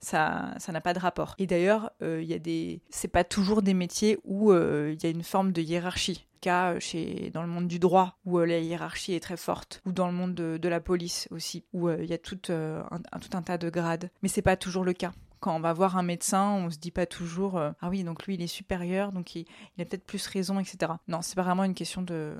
ça 0.00 0.54
ça 0.58 0.70
n'a 0.70 0.80
pas 0.80 0.94
de 0.94 1.00
rapport. 1.00 1.34
Et 1.38 1.48
d'ailleurs, 1.48 1.90
euh, 2.02 2.22
il 2.22 2.28
y 2.28 2.32
a 2.32 2.38
des 2.38 2.82
c'est 2.88 3.08
pas 3.08 3.24
toujours 3.24 3.62
des 3.62 3.74
métiers 3.74 4.16
où 4.22 4.52
il 4.52 5.02
y 5.02 5.06
a 5.06 5.10
une 5.10 5.24
forme 5.24 5.50
de 5.50 5.60
hiérarchie. 5.60 6.24
Cas 6.40 6.78
chez 6.78 7.30
dans 7.34 7.42
le 7.42 7.48
monde 7.48 7.66
du 7.66 7.80
droit 7.80 8.16
où 8.24 8.38
la 8.38 8.60
hiérarchie 8.60 9.14
est 9.14 9.20
très 9.20 9.36
forte, 9.36 9.82
ou 9.84 9.90
dans 9.90 10.06
le 10.06 10.12
monde 10.12 10.36
de, 10.36 10.68
la 10.68 10.78
police 10.78 11.26
aussi 11.32 11.64
où 11.72 11.90
il 11.90 12.06
y 12.06 12.12
a 12.12 12.18
tout 12.18 12.38
un, 12.50 12.84
tout 13.20 13.36
un 13.36 13.42
tas 13.42 13.58
de 13.58 13.68
grades. 13.70 14.08
Mais 14.22 14.28
c'est 14.28 14.40
pas 14.40 14.56
toujours 14.56 14.84
le 14.84 14.92
cas 14.92 15.10
quand 15.40 15.54
on 15.54 15.60
va 15.60 15.72
voir 15.72 15.96
un 15.96 16.02
médecin, 16.02 16.50
on 16.50 16.70
se 16.70 16.78
dit 16.78 16.90
pas 16.90 17.06
toujours 17.06 17.56
euh, 17.56 17.70
ah 17.80 17.88
oui 17.88 18.04
donc 18.04 18.26
lui 18.26 18.34
il 18.34 18.42
est 18.42 18.46
supérieur 18.46 19.12
donc 19.12 19.34
il, 19.34 19.46
a 19.78 19.84
peut-être 19.84 20.04
plus 20.04 20.26
raison 20.26 20.58
etc. 20.58 20.92
Non 21.08 21.22
c'est 21.22 21.34
pas 21.34 21.42
vraiment 21.42 21.64
une 21.64 21.74
question 21.74 22.02
de 22.02 22.36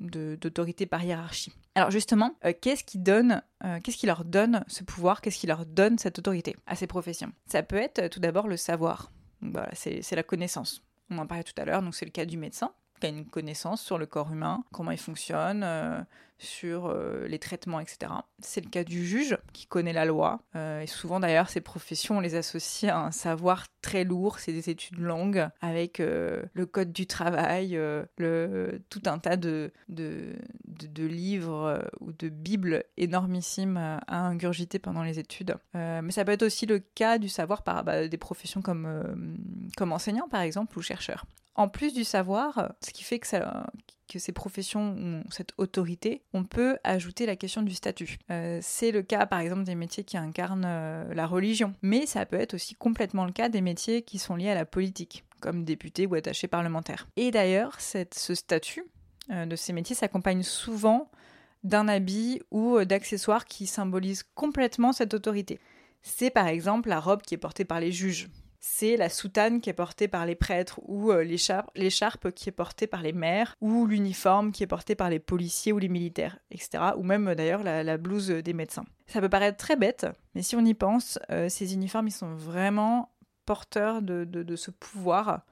d'autorité 0.00 0.86
par 0.86 1.02
hiérarchie. 1.02 1.52
Alors 1.74 1.90
justement, 1.90 2.36
euh, 2.44 2.52
qu'est-ce 2.60 2.84
qui 2.84 2.98
donne, 2.98 3.42
euh, 3.64 3.80
qu'est-ce 3.82 3.96
qui 3.96 4.06
leur 4.06 4.24
donne 4.24 4.62
ce 4.68 4.84
pouvoir, 4.84 5.20
qu'est-ce 5.20 5.38
qui 5.38 5.48
leur 5.48 5.66
donne 5.66 5.98
cette 5.98 6.20
autorité 6.20 6.54
à 6.66 6.76
ces 6.76 6.86
professions? 6.86 7.32
Ça 7.46 7.64
peut 7.64 7.74
être 7.74 8.06
tout 8.06 8.20
d'abord 8.20 8.46
le 8.46 8.56
savoir. 8.56 9.10
Voilà, 9.40 9.70
c'est 9.74 10.14
la 10.14 10.22
connaissance. 10.22 10.84
On 11.10 11.18
en 11.18 11.26
parlait 11.26 11.42
tout 11.42 11.60
à 11.60 11.64
l'heure, 11.64 11.82
donc 11.82 11.96
c'est 11.96 12.04
le 12.04 12.12
cas 12.12 12.26
du 12.26 12.36
médecin 12.36 12.70
qui 12.98 13.06
a 13.06 13.10
une 13.10 13.26
connaissance 13.26 13.82
sur 13.82 13.98
le 13.98 14.06
corps 14.06 14.32
humain, 14.32 14.64
comment 14.72 14.90
il 14.90 14.98
fonctionne, 14.98 15.64
sur 16.38 16.86
euh, 16.86 17.26
les 17.26 17.38
traitements, 17.38 17.80
etc. 17.80 18.12
C'est 18.38 18.64
le 18.64 18.70
cas 18.70 18.84
du 18.84 19.04
juge 19.04 19.36
qui 19.52 19.66
connaît 19.66 19.92
la 19.92 20.04
loi. 20.04 20.40
Euh, 20.54 20.80
et 20.80 20.86
souvent 20.86 21.20
d'ailleurs, 21.20 21.50
ces 21.50 21.60
professions, 21.60 22.18
on 22.18 22.20
les 22.20 22.36
associe 22.36 22.92
à 22.92 22.98
un 22.98 23.10
savoir 23.10 23.66
très 23.82 24.04
lourd. 24.04 24.38
C'est 24.38 24.52
des 24.52 24.70
études 24.70 25.00
longues 25.00 25.48
avec 25.60 26.00
euh, 26.00 26.42
le 26.54 26.66
code 26.66 26.92
du 26.92 27.06
travail, 27.06 27.72
le, 28.16 28.80
tout 28.88 29.02
un 29.06 29.18
tas 29.18 29.36
de, 29.36 29.72
de, 29.88 30.36
de, 30.66 31.06
livres 31.06 31.88
ou 32.00 32.12
de 32.12 32.28
bibles 32.28 32.84
énormissimes 32.96 33.76
à 33.76 34.26
ingurgiter 34.26 34.78
pendant 34.78 35.02
les 35.02 35.18
études. 35.18 35.56
mais 35.74 36.10
ça 36.10 36.24
peut 36.24 36.32
être 36.32 36.42
aussi 36.42 36.66
le 36.66 36.78
cas 36.78 37.18
du 37.18 37.28
savoir 37.28 37.62
par 37.62 37.84
bah, 37.84 38.06
des 38.06 38.16
professions 38.16 38.62
comme, 38.62 39.36
comme 39.76 39.92
enseignant 39.92 40.28
par 40.28 40.42
exemple 40.42 40.78
ou 40.78 40.82
chercheur. 40.82 41.24
En 41.58 41.68
plus 41.68 41.92
du 41.92 42.04
savoir, 42.04 42.72
ce 42.80 42.92
qui 42.92 43.02
fait 43.02 43.18
que 43.18 44.18
ces 44.20 44.30
professions 44.30 44.80
ont 44.80 45.24
cette 45.28 45.54
autorité, 45.58 46.22
on 46.32 46.44
peut 46.44 46.78
ajouter 46.84 47.26
la 47.26 47.34
question 47.34 47.62
du 47.62 47.74
statut. 47.74 48.16
Euh, 48.30 48.60
c'est 48.62 48.92
le 48.92 49.02
cas 49.02 49.26
par 49.26 49.40
exemple 49.40 49.64
des 49.64 49.74
métiers 49.74 50.04
qui 50.04 50.16
incarnent 50.16 50.64
euh, 50.64 51.12
la 51.14 51.26
religion, 51.26 51.74
mais 51.82 52.06
ça 52.06 52.24
peut 52.26 52.38
être 52.38 52.54
aussi 52.54 52.76
complètement 52.76 53.24
le 53.24 53.32
cas 53.32 53.48
des 53.48 53.60
métiers 53.60 54.02
qui 54.02 54.20
sont 54.20 54.36
liés 54.36 54.50
à 54.50 54.54
la 54.54 54.66
politique, 54.66 55.24
comme 55.40 55.64
député 55.64 56.06
ou 56.06 56.14
attaché 56.14 56.46
parlementaire. 56.46 57.08
Et 57.16 57.32
d'ailleurs, 57.32 57.76
ce 57.80 58.34
statut 58.36 58.84
euh, 59.32 59.44
de 59.44 59.56
ces 59.56 59.72
métiers 59.72 59.96
s'accompagne 59.96 60.44
souvent 60.44 61.10
d'un 61.64 61.88
habit 61.88 62.40
ou 62.52 62.84
d'accessoires 62.84 63.46
qui 63.46 63.66
symbolisent 63.66 64.22
complètement 64.36 64.92
cette 64.92 65.12
autorité. 65.12 65.58
C'est 66.02 66.30
par 66.30 66.46
exemple 66.46 66.88
la 66.88 67.00
robe 67.00 67.22
qui 67.22 67.34
est 67.34 67.38
portée 67.38 67.64
par 67.64 67.80
les 67.80 67.90
juges 67.90 68.28
c'est 68.60 68.96
la 68.96 69.08
soutane 69.08 69.60
qui 69.60 69.70
est 69.70 69.74
portée 69.74 70.08
par 70.08 70.26
les 70.26 70.34
prêtres 70.34 70.80
ou 70.82 71.12
euh, 71.12 71.22
l'écharpe 71.22 72.30
qui 72.32 72.48
est 72.48 72.52
portée 72.52 72.86
par 72.86 73.02
les 73.02 73.12
maires 73.12 73.54
ou 73.60 73.86
l'uniforme 73.86 74.52
qui 74.52 74.62
est 74.62 74.68
porté 74.68 74.94
par 74.94 75.10
les 75.10 75.20
policiers 75.20 75.72
ou 75.72 75.78
les 75.78 75.88
militaires, 75.88 76.38
etc. 76.50 76.92
Ou 76.96 77.02
même 77.02 77.28
euh, 77.28 77.34
d'ailleurs 77.34 77.62
la, 77.62 77.96
blouse 77.96 78.28
des 78.28 78.52
médecins. 78.52 78.84
Ça 79.06 79.20
peut 79.20 79.28
paraître 79.28 79.56
très 79.56 79.76
bête, 79.76 80.06
mais 80.34 80.42
si 80.42 80.56
on 80.56 80.64
y 80.64 80.74
pense, 80.74 81.18
euh, 81.30 81.48
ces 81.48 81.74
uniformes 81.74 82.08
ils 82.08 82.12
sont 82.12 82.34
vraiment 82.34 83.12
porteurs 83.46 84.02
de 84.02 84.56
ce 84.56 84.70
pouvoir 84.70 85.42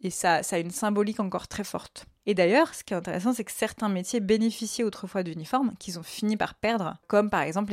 et 0.00 0.10
ça 0.10 0.40
a 0.48 0.58
une 0.58 0.70
symbolique 0.70 1.20
encore 1.20 1.48
très 1.48 1.64
forte. 1.64 2.06
Et 2.26 2.34
d'ailleurs, 2.34 2.74
ce 2.74 2.84
qui 2.84 2.94
est 2.94 2.96
intéressant, 2.96 3.32
c'est 3.32 3.44
que 3.44 3.52
certains 3.52 3.88
métiers 3.88 4.20
bénéficiaient 4.20 4.84
autrefois 4.84 5.22
d'uniformes 5.22 5.74
qu'ils 5.78 5.98
ont 5.98 6.04
fini 6.04 6.36
par 6.36 6.54
perdre, 6.54 6.96
comme 7.08 7.30
par 7.30 7.42
exemple 7.42 7.72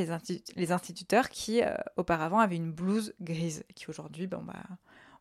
les, 0.56 0.72
instituteurs 0.72 1.30
qui 1.30 1.62
euh, 1.62 1.76
auparavant 1.98 2.40
avaient 2.40 2.56
une 2.56 2.72
blouse 2.72 3.14
grise, 3.22 3.64
qui 3.76 3.90
aujourd'hui, 3.90 4.26
bon 4.26 4.42
bah, 4.42 4.64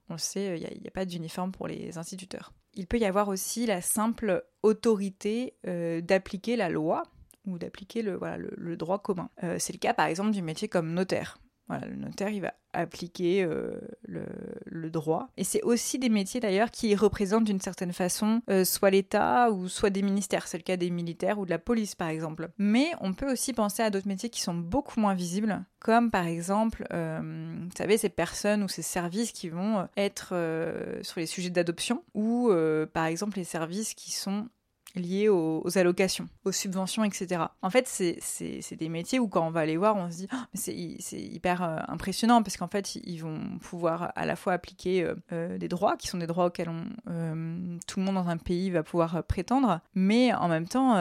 on 0.09 0.15
le 0.15 0.19
sait, 0.19 0.59
il 0.59 0.81
n'y 0.81 0.89
a, 0.89 0.91
pas 0.91 1.05
d'uniforme 1.05 1.53
pour 1.53 1.69
les 1.69 1.99
instituteurs. 1.99 2.53
Il 2.75 2.87
peut 2.87 2.99
y 2.99 3.05
avoir 3.05 3.29
aussi 3.29 3.67
la 3.67 3.83
simple 3.83 4.45
autorité 4.63 5.55
euh, 5.67 6.01
d'appliquer 6.01 6.57
la 6.57 6.71
loi 6.71 7.03
ou 7.47 7.59
d'appliquer 7.59 8.03
le, 8.03 8.77
droit 8.77 8.99
commun. 8.99 9.31
Euh, 9.43 9.57
c'est 9.59 9.73
le 9.73 9.79
cas 9.79 9.95
par 9.95 10.07
exemple 10.07 10.31
du 10.31 10.43
métier 10.43 10.69
comme 10.69 10.93
notaire. 10.93 11.39
Voilà, 11.69 11.87
le 11.87 11.97
notaire, 11.97 12.31
il 12.31 12.41
va 12.41 12.55
appliquer 12.73 13.43
euh, 13.43 13.79
le, 14.07 14.91
droit. 14.91 15.29
Et 15.37 15.45
c'est 15.45 15.63
aussi 15.63 15.99
des 15.99 16.09
métiers 16.09 16.41
d'ailleurs 16.41 16.71
qui 16.71 16.95
représentent 16.95 17.45
d'une 17.45 17.61
certaine 17.61 17.93
façon 17.93 18.41
euh, 18.49 18.65
soit 18.65 18.89
l'État 18.89 19.51
ou 19.51 19.69
soit 19.69 19.91
des 19.91 20.01
ministères. 20.01 20.47
C'est 20.47 20.57
le 20.57 20.63
cas 20.63 20.79
des 20.79 20.89
militaires 20.89 21.39
ou 21.39 21.45
de 21.45 21.51
la 21.51 21.59
police 21.59 21.95
par 21.95 22.09
exemple. 22.09 22.49
Mais 22.57 22.87
on 23.01 23.13
peut 23.13 23.31
aussi 23.31 23.53
penser 23.53 23.83
à 23.83 23.91
d'autres 23.91 24.09
métiers 24.09 24.31
qui 24.31 24.41
sont 24.41 24.55
beaucoup 24.55 24.99
moins 24.99 25.13
visibles, 25.13 25.63
comme 25.79 26.11
par 26.11 26.27
exemple, 26.27 26.87
euh, 26.91 27.21
vous 27.65 27.77
savez, 27.77 27.99
ces 27.99 28.09
personnes 28.09 28.63
ou 28.63 28.69
ces 28.69 28.83
services 28.83 29.33
qui 29.33 29.51
vont 29.51 29.87
être 29.99 30.29
sur 31.03 31.21
les 31.21 31.27
sujets 31.27 31.51
d'adoption, 31.51 32.03
ou 32.15 32.51
par 32.95 33.05
exemple 33.05 33.37
les 33.37 33.45
services 33.45 33.93
qui 33.93 34.11
sont 34.11 34.49
liés 34.95 35.29
aux, 35.29 35.79
allocations, 35.79 36.29
aux 36.45 36.53
subventions, 36.53 37.05
etc. 37.05 37.43
En 37.63 37.71
fait, 37.71 37.87
c'est 37.87 38.77
des 38.77 38.89
métiers 38.89 39.19
où 39.19 39.29
quand 39.29 39.47
on 39.47 39.51
va 39.51 39.67
les 39.67 39.77
voir, 39.77 39.97
on 39.97 40.11
se 40.11 40.17
dit 40.17 40.29
oh, 40.33 40.37
c'est 40.55 40.75
hyper 40.75 41.63
euh, 41.63 41.79
impressionnant 41.89 42.43
parce 42.43 42.57
qu'en 42.57 42.69
fait, 42.69 42.97
ils 42.97 43.19
vont 43.19 43.59
pouvoir 43.61 44.13
à 44.17 44.27
la 44.27 44.37
fois 44.37 44.55
appliquer 44.55 45.05
euh, 45.05 45.15
euh, 45.33 45.59
des 45.59 45.69
droits 45.69 45.97
qui 45.97 46.09
sont 46.09 46.19
des 46.19 46.27
droits 46.27 46.47
auxquels 46.47 46.69
tout 47.87 48.01
le 48.01 48.05
monde 48.05 48.17
dans 48.17 48.29
un 48.29 48.37
pays 48.37 48.71
va 48.71 48.83
pouvoir 48.83 49.25
prétendre, 49.25 49.81
mais 49.95 50.35
en 50.35 50.49
même 50.49 50.69
temps, 50.69 50.97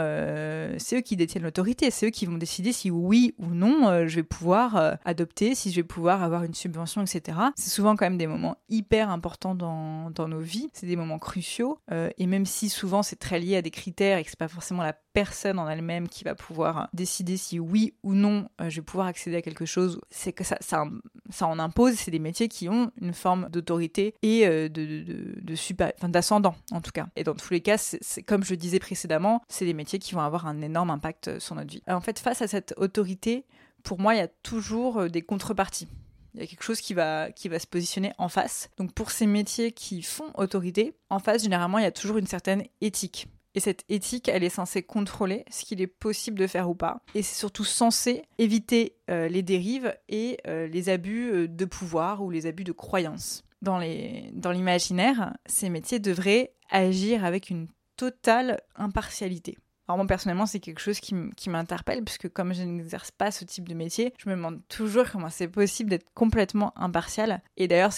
c'est 0.77 0.97
eux 0.97 1.01
qui 1.01 1.17
détiennent 1.17 1.43
l'autorité, 1.43 1.91
c'est 1.91 2.07
eux 2.07 2.09
qui 2.09 2.25
vont 2.25 2.37
décider 2.37 2.71
si 2.71 2.89
oui 2.89 3.33
ou 3.37 3.47
non 3.47 4.07
je 4.07 4.15
vais 4.15 4.23
pouvoir 4.23 4.97
adopter, 5.03 5.55
si 5.55 5.71
je 5.71 5.77
vais 5.77 5.83
pouvoir 5.83 6.23
avoir 6.23 6.43
une 6.43 6.53
subvention, 6.53 7.01
etc. 7.01 7.37
C'est 7.55 7.69
souvent 7.69 7.95
quand 7.95 8.05
même 8.05 8.17
des 8.17 8.27
moments 8.27 8.57
hyper 8.69 9.09
importants 9.09 9.55
dans, 9.55 10.09
dans 10.11 10.27
nos 10.27 10.39
vies, 10.39 10.69
c'est 10.73 10.87
des 10.87 10.95
moments 10.95 11.19
cruciaux, 11.19 11.79
et 11.91 12.25
même 12.25 12.45
si 12.45 12.69
souvent 12.69 13.03
c'est 13.03 13.17
très 13.17 13.39
lié 13.39 13.57
à 13.57 13.61
des 13.61 13.71
critères 13.77 14.17
et 14.17 14.23
que 14.23 14.29
c'est 14.29 14.39
pas 14.39 14.47
forcément 14.47 14.83
la 14.83 14.93
personne 15.13 15.59
en 15.59 15.69
elle-même 15.69 16.09
qui 16.09 16.23
va 16.23 16.35
pouvoir 16.35 16.89
décider 16.93 17.37
si 17.37 17.59
oui 17.59 17.93
ou 18.03 18.13
non 18.13 18.49
euh, 18.59 18.69
je 18.69 18.77
vais 18.77 18.81
pouvoir 18.81 19.07
accéder 19.07 19.37
à 19.37 19.41
quelque 19.41 19.65
chose, 19.65 20.01
c'est 20.09 20.33
que 20.33 20.43
ça, 20.43 20.57
ça, 20.59 20.85
ça, 21.29 21.47
en 21.47 21.59
impose. 21.59 21.93
C'est 21.93 22.11
des 22.11 22.19
métiers 22.19 22.47
qui 22.49 22.67
ont 22.69 22.91
une 23.01 23.13
forme 23.13 23.49
d'autorité 23.49 24.15
et 24.21 24.45
euh, 24.47 24.67
de, 24.67 24.85
de, 24.85 25.41
de 25.41 26.07
d'ascendant 26.07 26.55
en 26.71 26.81
tout 26.81 26.91
cas. 26.91 27.07
Et 27.15 27.23
dans 27.23 27.35
tous 27.35 27.51
les 27.51 27.61
cas, 27.61 27.77
c'est 27.77 28.23
comme 28.23 28.43
je 28.43 28.55
disais 28.55 28.79
précédemment, 28.79 29.41
c'est 29.47 29.65
des 29.65 29.73
métiers 29.73 29.99
qui 29.99 30.13
vont 30.13 30.21
avoir 30.21 30.47
un 30.47 30.61
énorme 30.61 30.89
impact 30.89 31.39
sur 31.39 31.55
notre 31.55 31.71
vie. 31.71 31.83
En 31.87 32.01
fait, 32.01 32.19
face 32.19 32.41
à 32.41 32.47
cette 32.47 32.73
autorité, 32.77 33.45
pour 33.83 33.99
moi, 33.99 34.15
il 34.15 34.17
y 34.17 34.21
a 34.21 34.27
toujours 34.27 34.97
euh, 34.97 35.07
des 35.07 35.21
contreparties. 35.21 35.87
Il 36.33 36.41
y 36.41 36.43
a 36.43 36.47
quelque 36.47 36.63
chose 36.63 36.81
qui 36.81 36.93
va, 36.93 37.31
qui 37.31 37.49
va 37.49 37.57
se 37.57 37.65
positionner 37.65 38.13
en 38.17 38.29
face. 38.29 38.69
Donc 38.77 38.93
pour 38.93 39.11
ces 39.11 39.25
métiers 39.25 39.71
qui 39.71 40.03
font 40.03 40.31
autorité, 40.35 40.93
en 41.09 41.19
face, 41.19 41.43
généralement, 41.43 41.79
il 41.79 41.83
y 41.83 41.87
a 41.87 41.91
toujours 41.91 42.17
une 42.17 42.27
certaine 42.27 42.63
éthique. 42.81 43.27
Et 43.55 43.59
cette 43.59 43.83
éthique, 43.89 44.29
elle 44.29 44.43
est 44.43 44.49
censée 44.49 44.83
contrôler 44.83 45.43
ce 45.49 45.65
qu'il 45.65 45.81
est 45.81 45.87
possible 45.87 46.37
de 46.37 46.47
faire 46.47 46.69
ou 46.69 46.75
pas. 46.75 47.01
Et 47.15 47.23
c'est 47.23 47.35
surtout 47.35 47.63
censé 47.63 48.23
éviter 48.37 48.97
euh, 49.09 49.27
les 49.27 49.41
dérives 49.41 49.95
et 50.09 50.37
euh, 50.47 50.67
les 50.67 50.89
abus 50.89 51.31
euh, 51.31 51.47
de 51.47 51.65
pouvoir 51.65 52.23
ou 52.23 52.29
les 52.29 52.45
abus 52.45 52.63
de 52.63 52.71
croyance. 52.71 53.43
Dans 53.61 53.79
l'imaginaire, 53.79 55.35
ces 55.47 55.69
métiers 55.69 55.99
devraient 55.99 56.53
agir 56.69 57.25
avec 57.25 57.49
une 57.49 57.67
totale 57.95 58.61
impartialité. 58.75 59.57
Alors 59.87 59.97
moi 59.97 60.05
personnellement 60.05 60.45
c'est 60.45 60.59
quelque 60.59 60.81
chose 60.81 60.99
qui 60.99 61.49
m'interpelle 61.49 62.03
puisque 62.03 62.27
comme 62.29 62.53
je 62.53 62.61
n'exerce 62.61 63.11
pas 63.11 63.31
ce 63.31 63.45
type 63.45 63.69
de 63.69 63.73
métier, 63.73 64.13
je 64.17 64.29
me 64.29 64.35
demande 64.35 64.61
toujours 64.67 65.09
comment 65.09 65.29
c'est 65.29 65.47
possible 65.47 65.89
d'être 65.89 66.07
complètement 66.13 66.73
impartial. 66.77 67.41
Et 67.55 67.67
d'ailleurs 67.67 67.93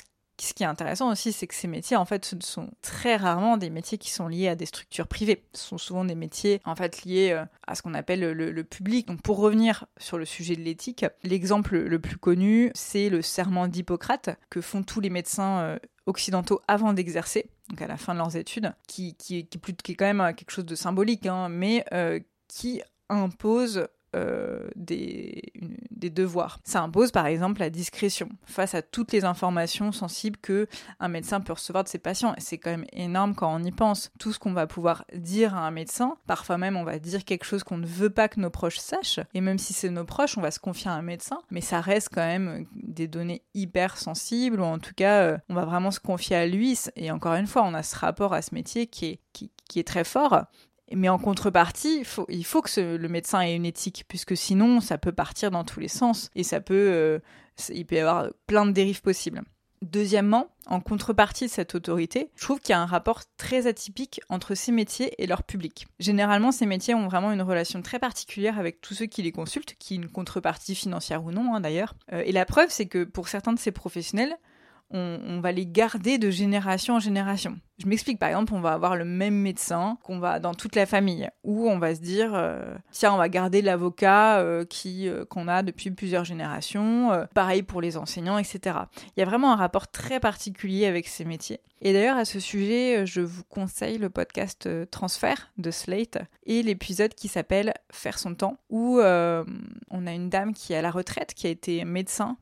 ce 0.46 0.54
qui 0.54 0.64
est 0.64 0.68
intéressant 0.68 1.12
aussi, 1.12 1.32
c'est 1.32 1.48
que 1.48 1.56
ces 1.56 1.68
métiers, 1.68 1.98
en 1.98 2.06
fait, 2.06 2.26
ce 2.26 2.36
sont 2.42 2.70
très 2.82 3.16
rarement 3.16 3.58
des 3.58 3.70
métiers 3.70 3.98
qui 3.98 4.10
sont 4.10 4.28
liés 4.28 4.48
à 4.48 4.56
des 4.56 4.66
structures 4.66 5.08
privées. 5.08 5.44
Ce 5.54 5.68
sont 5.68 5.78
souvent 5.78 6.06
des 6.06 6.16
métiers, 6.16 6.62
en 6.66 6.76
fait, 6.76 7.04
liés 7.04 7.32
euh, 7.32 7.46
à 7.68 7.76
ce 7.76 7.82
qu'on 7.82 7.94
appelle 7.94 8.32
le, 8.32 8.64
public. 8.64 9.08
Donc, 9.08 9.22
pour 9.22 9.38
revenir 9.38 9.86
sur 9.98 10.18
le 10.18 10.26
sujet 10.26 10.56
de 10.56 10.62
l'éthique, 10.62 11.06
l'exemple 11.24 11.78
le 11.78 12.00
plus 12.00 12.18
connu, 12.18 12.72
c'est 12.76 13.10
le 13.10 13.22
serment 13.22 13.68
d'Hippocrate 13.68 14.30
que 14.50 14.62
font 14.62 14.84
tous 14.84 15.00
les 15.00 15.10
médecins 15.10 15.60
euh, 15.60 15.80
occidentaux 16.06 16.62
avant 16.68 16.94
d'exercer, 16.94 17.50
donc 17.70 17.82
à 17.82 17.88
la 17.88 17.98
fin 17.98 18.14
de 18.14 18.20
leurs 18.20 18.36
études, 18.36 18.74
qui, 18.88 19.16
est 19.32 19.96
quand 19.96 20.14
même 20.14 20.34
quelque 20.36 20.52
chose 20.52 20.66
de 20.66 20.76
symbolique, 20.76 21.26
hein, 21.26 21.50
mais 21.50 21.86
euh, 21.94 22.20
qui 22.48 22.82
impose 23.10 23.88
euh, 24.16 24.68
des, 24.76 25.54
des, 25.92 26.10
devoirs. 26.10 26.60
Ça 26.64 26.82
impose 26.82 27.12
par 27.12 27.28
exemple 27.28 27.60
la 27.60 27.70
discrétion 27.70 28.30
face 28.46 28.74
à 28.74 28.82
toutes 28.82 29.12
les 29.12 29.24
informations 29.24 29.92
sensibles 29.92 30.38
que 30.42 30.68
un 31.00 31.10
médecin 31.10 31.42
peut 31.42 31.54
recevoir 31.54 31.84
de 31.84 31.90
ses 31.90 32.00
patients. 32.00 32.34
C'est 32.40 32.58
quand 32.58 32.72
même 32.72 32.86
énorme 32.92 33.36
quand 33.36 33.54
on 33.54 33.64
y 33.64 33.72
pense. 33.72 34.12
Tout 34.18 34.34
ce 34.34 34.40
qu'on 34.40 34.54
va 34.54 34.66
pouvoir 34.66 35.06
dire 35.14 35.56
à 35.56 35.60
un 35.68 35.72
médecin, 35.72 36.16
parfois 36.26 36.58
même 36.58 36.76
on 36.76 36.84
va 36.84 36.98
dire 36.98 37.24
quelque 37.24 37.44
chose 37.44 37.64
qu'on 37.64 37.78
ne 37.78 37.86
veut 37.86 38.10
pas 38.10 38.30
que 38.30 38.40
nos 38.40 38.50
proches 38.50 38.80
sachent. 38.80 39.20
Et 39.36 39.42
même 39.42 39.60
si 39.60 39.74
c'est 39.74 39.92
nos 39.92 40.06
proches, 40.06 40.40
on 40.40 40.42
va 40.42 40.50
se 40.50 40.60
confier 40.60 40.90
à 40.90 40.94
un 40.94 41.04
médecin. 41.04 41.40
Mais 41.52 41.62
ça 41.62 41.80
reste 41.80 42.10
quand 42.12 42.26
même 42.26 42.66
des 42.74 43.08
données 43.08 43.44
hyper 43.54 43.98
sensibles, 43.98 44.60
ou 44.60 44.64
en 44.64 44.80
tout 44.80 44.94
cas, 44.96 45.22
euh, 45.22 45.38
on 45.50 45.54
va 45.54 45.66
vraiment 45.66 45.92
se 45.92 46.00
confier 46.00 46.36
à 46.36 46.48
lui. 46.48 46.80
Et 46.96 47.12
encore 47.12 47.36
une 47.36 47.48
fois, 47.48 47.64
on 47.64 47.76
a 47.76 47.84
ce 47.84 47.96
rapport 47.96 48.34
à 48.34 48.42
ce 48.42 48.56
métier 48.56 48.88
qui 48.88 49.06
est, 49.06 49.20
qui 49.34 49.80
est 49.80 49.88
très 49.88 50.04
fort. 50.04 50.46
Mais 50.94 51.10
en 51.10 51.20
contrepartie, 51.20 52.04
il 52.30 52.46
faut 52.46 52.62
que 52.62 52.96
le 52.98 53.10
médecin 53.10 53.42
ait 53.42 53.56
une 53.56 53.66
éthique, 53.66 54.06
puisque 54.08 54.36
sinon, 54.36 54.82
ça 54.82 54.98
peut 54.98 55.12
partir 55.12 55.52
dans 55.52 55.64
tous 55.64 55.80
les 55.80 55.88
sens 55.88 56.30
et 56.36 56.44
ça 56.44 56.62
peut, 56.62 56.74
euh, 56.76 57.20
il 57.70 57.86
peut 57.86 57.96
y 57.96 58.00
avoir 58.00 58.30
plein 58.48 58.66
de 58.66 58.72
dérives 58.72 59.02
possibles. 59.02 59.42
Deuxièmement, 59.82 60.48
en 60.66 60.82
contrepartie 60.82 61.46
de 61.46 61.50
cette 61.50 61.74
autorité, 61.74 62.32
je 62.36 62.42
trouve 62.42 62.60
qu'il 62.60 62.72
y 62.72 62.76
a 62.76 62.82
un 62.82 62.86
rapport 62.86 63.22
très 63.38 63.66
atypique 63.66 64.20
entre 64.28 64.54
ces 64.54 64.74
métiers 64.74 65.14
et 65.24 65.26
leur 65.26 65.44
public. 65.44 65.88
Généralement, 66.00 66.52
ces 66.52 66.66
métiers 66.66 66.96
ont 66.96 67.08
vraiment 67.08 67.32
une 67.32 67.42
relation 67.42 67.82
très 67.82 67.98
particulière 67.98 68.60
avec 68.60 68.82
tous 68.82 68.94
ceux 68.94 69.06
qui 69.06 69.22
les 69.22 69.32
consultent, 69.32 69.76
qui 69.80 69.96
une 69.96 70.10
contrepartie 70.10 70.76
financière 70.76 71.24
ou 71.24 71.32
non 71.32 71.56
hein, 71.56 71.62
d'ailleurs. 71.62 71.96
Euh, 72.12 72.24
et 72.26 72.34
la 72.34 72.46
preuve, 72.46 72.70
c'est 72.70 72.88
que 72.88 73.06
pour 73.06 73.30
certains 73.30 73.54
de 73.54 73.60
ces 73.60 73.72
professionnels, 73.72 74.38
on, 74.92 75.40
va 75.40 75.52
les 75.52 75.66
garder 75.66 76.18
de 76.18 76.30
génération 76.30 76.96
en 76.96 77.00
génération. 77.00 77.58
Je 77.78 77.88
m'explique, 77.88 78.20
par 78.20 78.30
exemple, 78.30 78.54
on 78.54 78.60
va 78.60 78.74
avoir 78.74 78.96
le 78.96 79.06
même 79.06 79.36
médecin 79.36 79.98
qu'on 80.04 80.20
va 80.20 80.40
dans 80.40 80.54
toute 80.54 80.76
la 80.76 80.86
famille, 80.86 81.30
ou 81.44 81.70
on 81.70 81.80
va 81.80 81.96
se 81.96 82.02
dire, 82.02 82.32
euh, 82.34 82.76
tiens, 82.92 83.14
on 83.14 83.18
va 83.18 83.30
garder 83.30 83.62
l'avocat 83.62 84.40
euh, 84.40 84.66
qui 84.66 85.08
euh, 85.08 85.26
qu'on 85.26 85.48
a 85.48 85.64
depuis 85.64 85.92
plusieurs 85.92 86.26
générations, 86.26 87.28
pareil 87.34 87.64
pour 87.64 87.82
les 87.82 87.98
enseignants, 87.98 88.38
etc. 88.38 88.80
Il 89.16 89.20
y 89.20 89.24
a 89.24 89.26
vraiment 89.26 89.54
un 89.54 89.56
rapport 89.56 89.90
très 89.90 90.20
particulier 90.20 90.86
avec 90.86 91.08
ces 91.08 91.24
métiers. 91.24 91.62
Et 91.82 91.94
d'ailleurs, 91.94 92.18
à 92.18 92.26
ce 92.26 92.40
sujet, 92.40 93.06
je 93.06 93.22
vous 93.22 93.44
conseille 93.44 93.98
le 93.98 94.10
podcast 94.10 94.68
Transfert 94.92 95.52
de 95.58 95.72
Slate 95.72 96.18
et 96.46 96.62
l'épisode 96.64 97.14
qui 97.14 97.30
s'appelle 97.30 97.74
Faire 97.92 98.20
son 98.20 98.36
temps, 98.36 98.58
où 98.70 99.00
on 99.00 100.08
a 100.08 100.12
une 100.12 100.30
dame 100.30 100.54
qui 100.54 100.74
est 100.74 100.78
à 100.78 100.82
la 100.82 100.92
retraite, 100.92 101.34
qui 101.34 101.48
a 101.48 101.52
été 101.52 101.86
médecin 101.86 102.38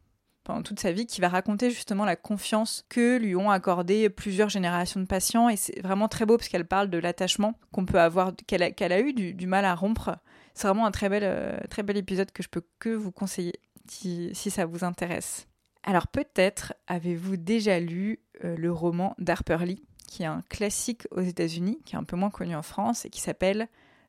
toute 0.63 0.79
sa 0.79 0.91
vie, 0.91 1.05
qui 1.05 1.21
va 1.21 1.29
raconter 1.29 1.69
justement 1.69 2.05
la 2.05 2.15
confiance 2.15 2.85
que 2.89 3.17
lui 3.17 3.35
ont 3.35 3.51
accordé 3.51 4.09
plusieurs 4.09 4.49
générations 4.49 4.99
de 4.99 5.05
patients. 5.05 5.49
Et 5.49 5.55
c'est 5.55 5.79
vraiment 5.81 6.07
très 6.07 6.25
beau 6.25 6.37
parce 6.37 6.49
qu'elle 6.49 6.67
parle 6.67 6.89
de 6.89 6.97
l'attachement 6.97 7.53
qu'on 7.71 7.85
peut 7.85 7.99
avoir, 7.99 8.33
qu'elle 8.47 8.63
a, 8.63 8.99
eu 8.99 9.13
du, 9.13 9.47
mal 9.47 9.65
à 9.65 9.75
rompre. 9.75 10.17
C'est 10.53 10.67
vraiment 10.67 10.85
un 10.85 10.91
très 10.91 11.09
bel, 11.09 11.23
euh, 11.23 11.57
très 11.69 11.83
bel 11.83 11.97
épisode 11.97 12.31
que 12.31 12.41
je 12.41 12.49
peux 12.49 12.63
que 12.79 12.89
vous 12.89 13.11
conseiller 13.11 13.53
si, 13.89 14.33
ça 14.33 14.65
vous 14.65 14.83
intéresse. 14.83 15.47
Alors 15.83 16.07
peut-être 16.07 16.73
avez-vous 16.87 17.37
déjà 17.37 17.79
lu 17.79 18.19
euh, 18.43 18.57
le 18.57 18.71
roman 18.71 19.15
d'Harper 19.19 19.59
Lee, 19.65 19.83
qui 20.07 20.23
est 20.23 20.27
un 20.27 20.43
classique 20.49 21.07
aux 21.11 21.21
États-Unis, 21.21 21.79
qui 21.85 21.95
est 21.95 21.99
un 21.99 22.03
peu 22.03 22.17
moins 22.17 22.29
connu 22.29 22.55
en 22.55 22.61
France 22.61 23.05
et 23.05 23.09
qui 23.09 23.21
s'appelle 23.21 23.67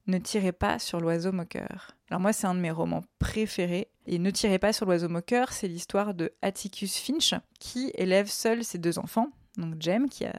Ne 0.08 0.18
tirez 0.18 0.52
pas 0.52 0.78
sur 0.78 1.00
l'oiseau 1.00 1.32
moqueur. 1.32 1.92
Alors 2.08 2.20
moi 2.20 2.32
c'est 2.32 2.46
un 2.46 2.54
de 2.54 2.60
mes 2.60 2.70
romans 2.70 3.04
préférés 3.18 3.88
et 4.06 4.18
Ne 4.18 4.30
tirez 4.30 4.58
pas 4.58 4.72
sur 4.72 4.86
l'oiseau 4.86 5.10
moqueur, 5.10 5.52
c'est 5.52 5.68
l'histoire 5.68 6.14
de 6.14 6.32
Atticus 6.40 6.96
Finch 6.96 7.34
qui 7.60 7.92
élève 7.94 8.26
seul 8.26 8.64
ses 8.64 8.78
deux 8.78 8.98
enfants, 8.98 9.28
donc 9.58 9.74
Jem 9.80 10.08
qui 10.08 10.24
a 10.24 10.32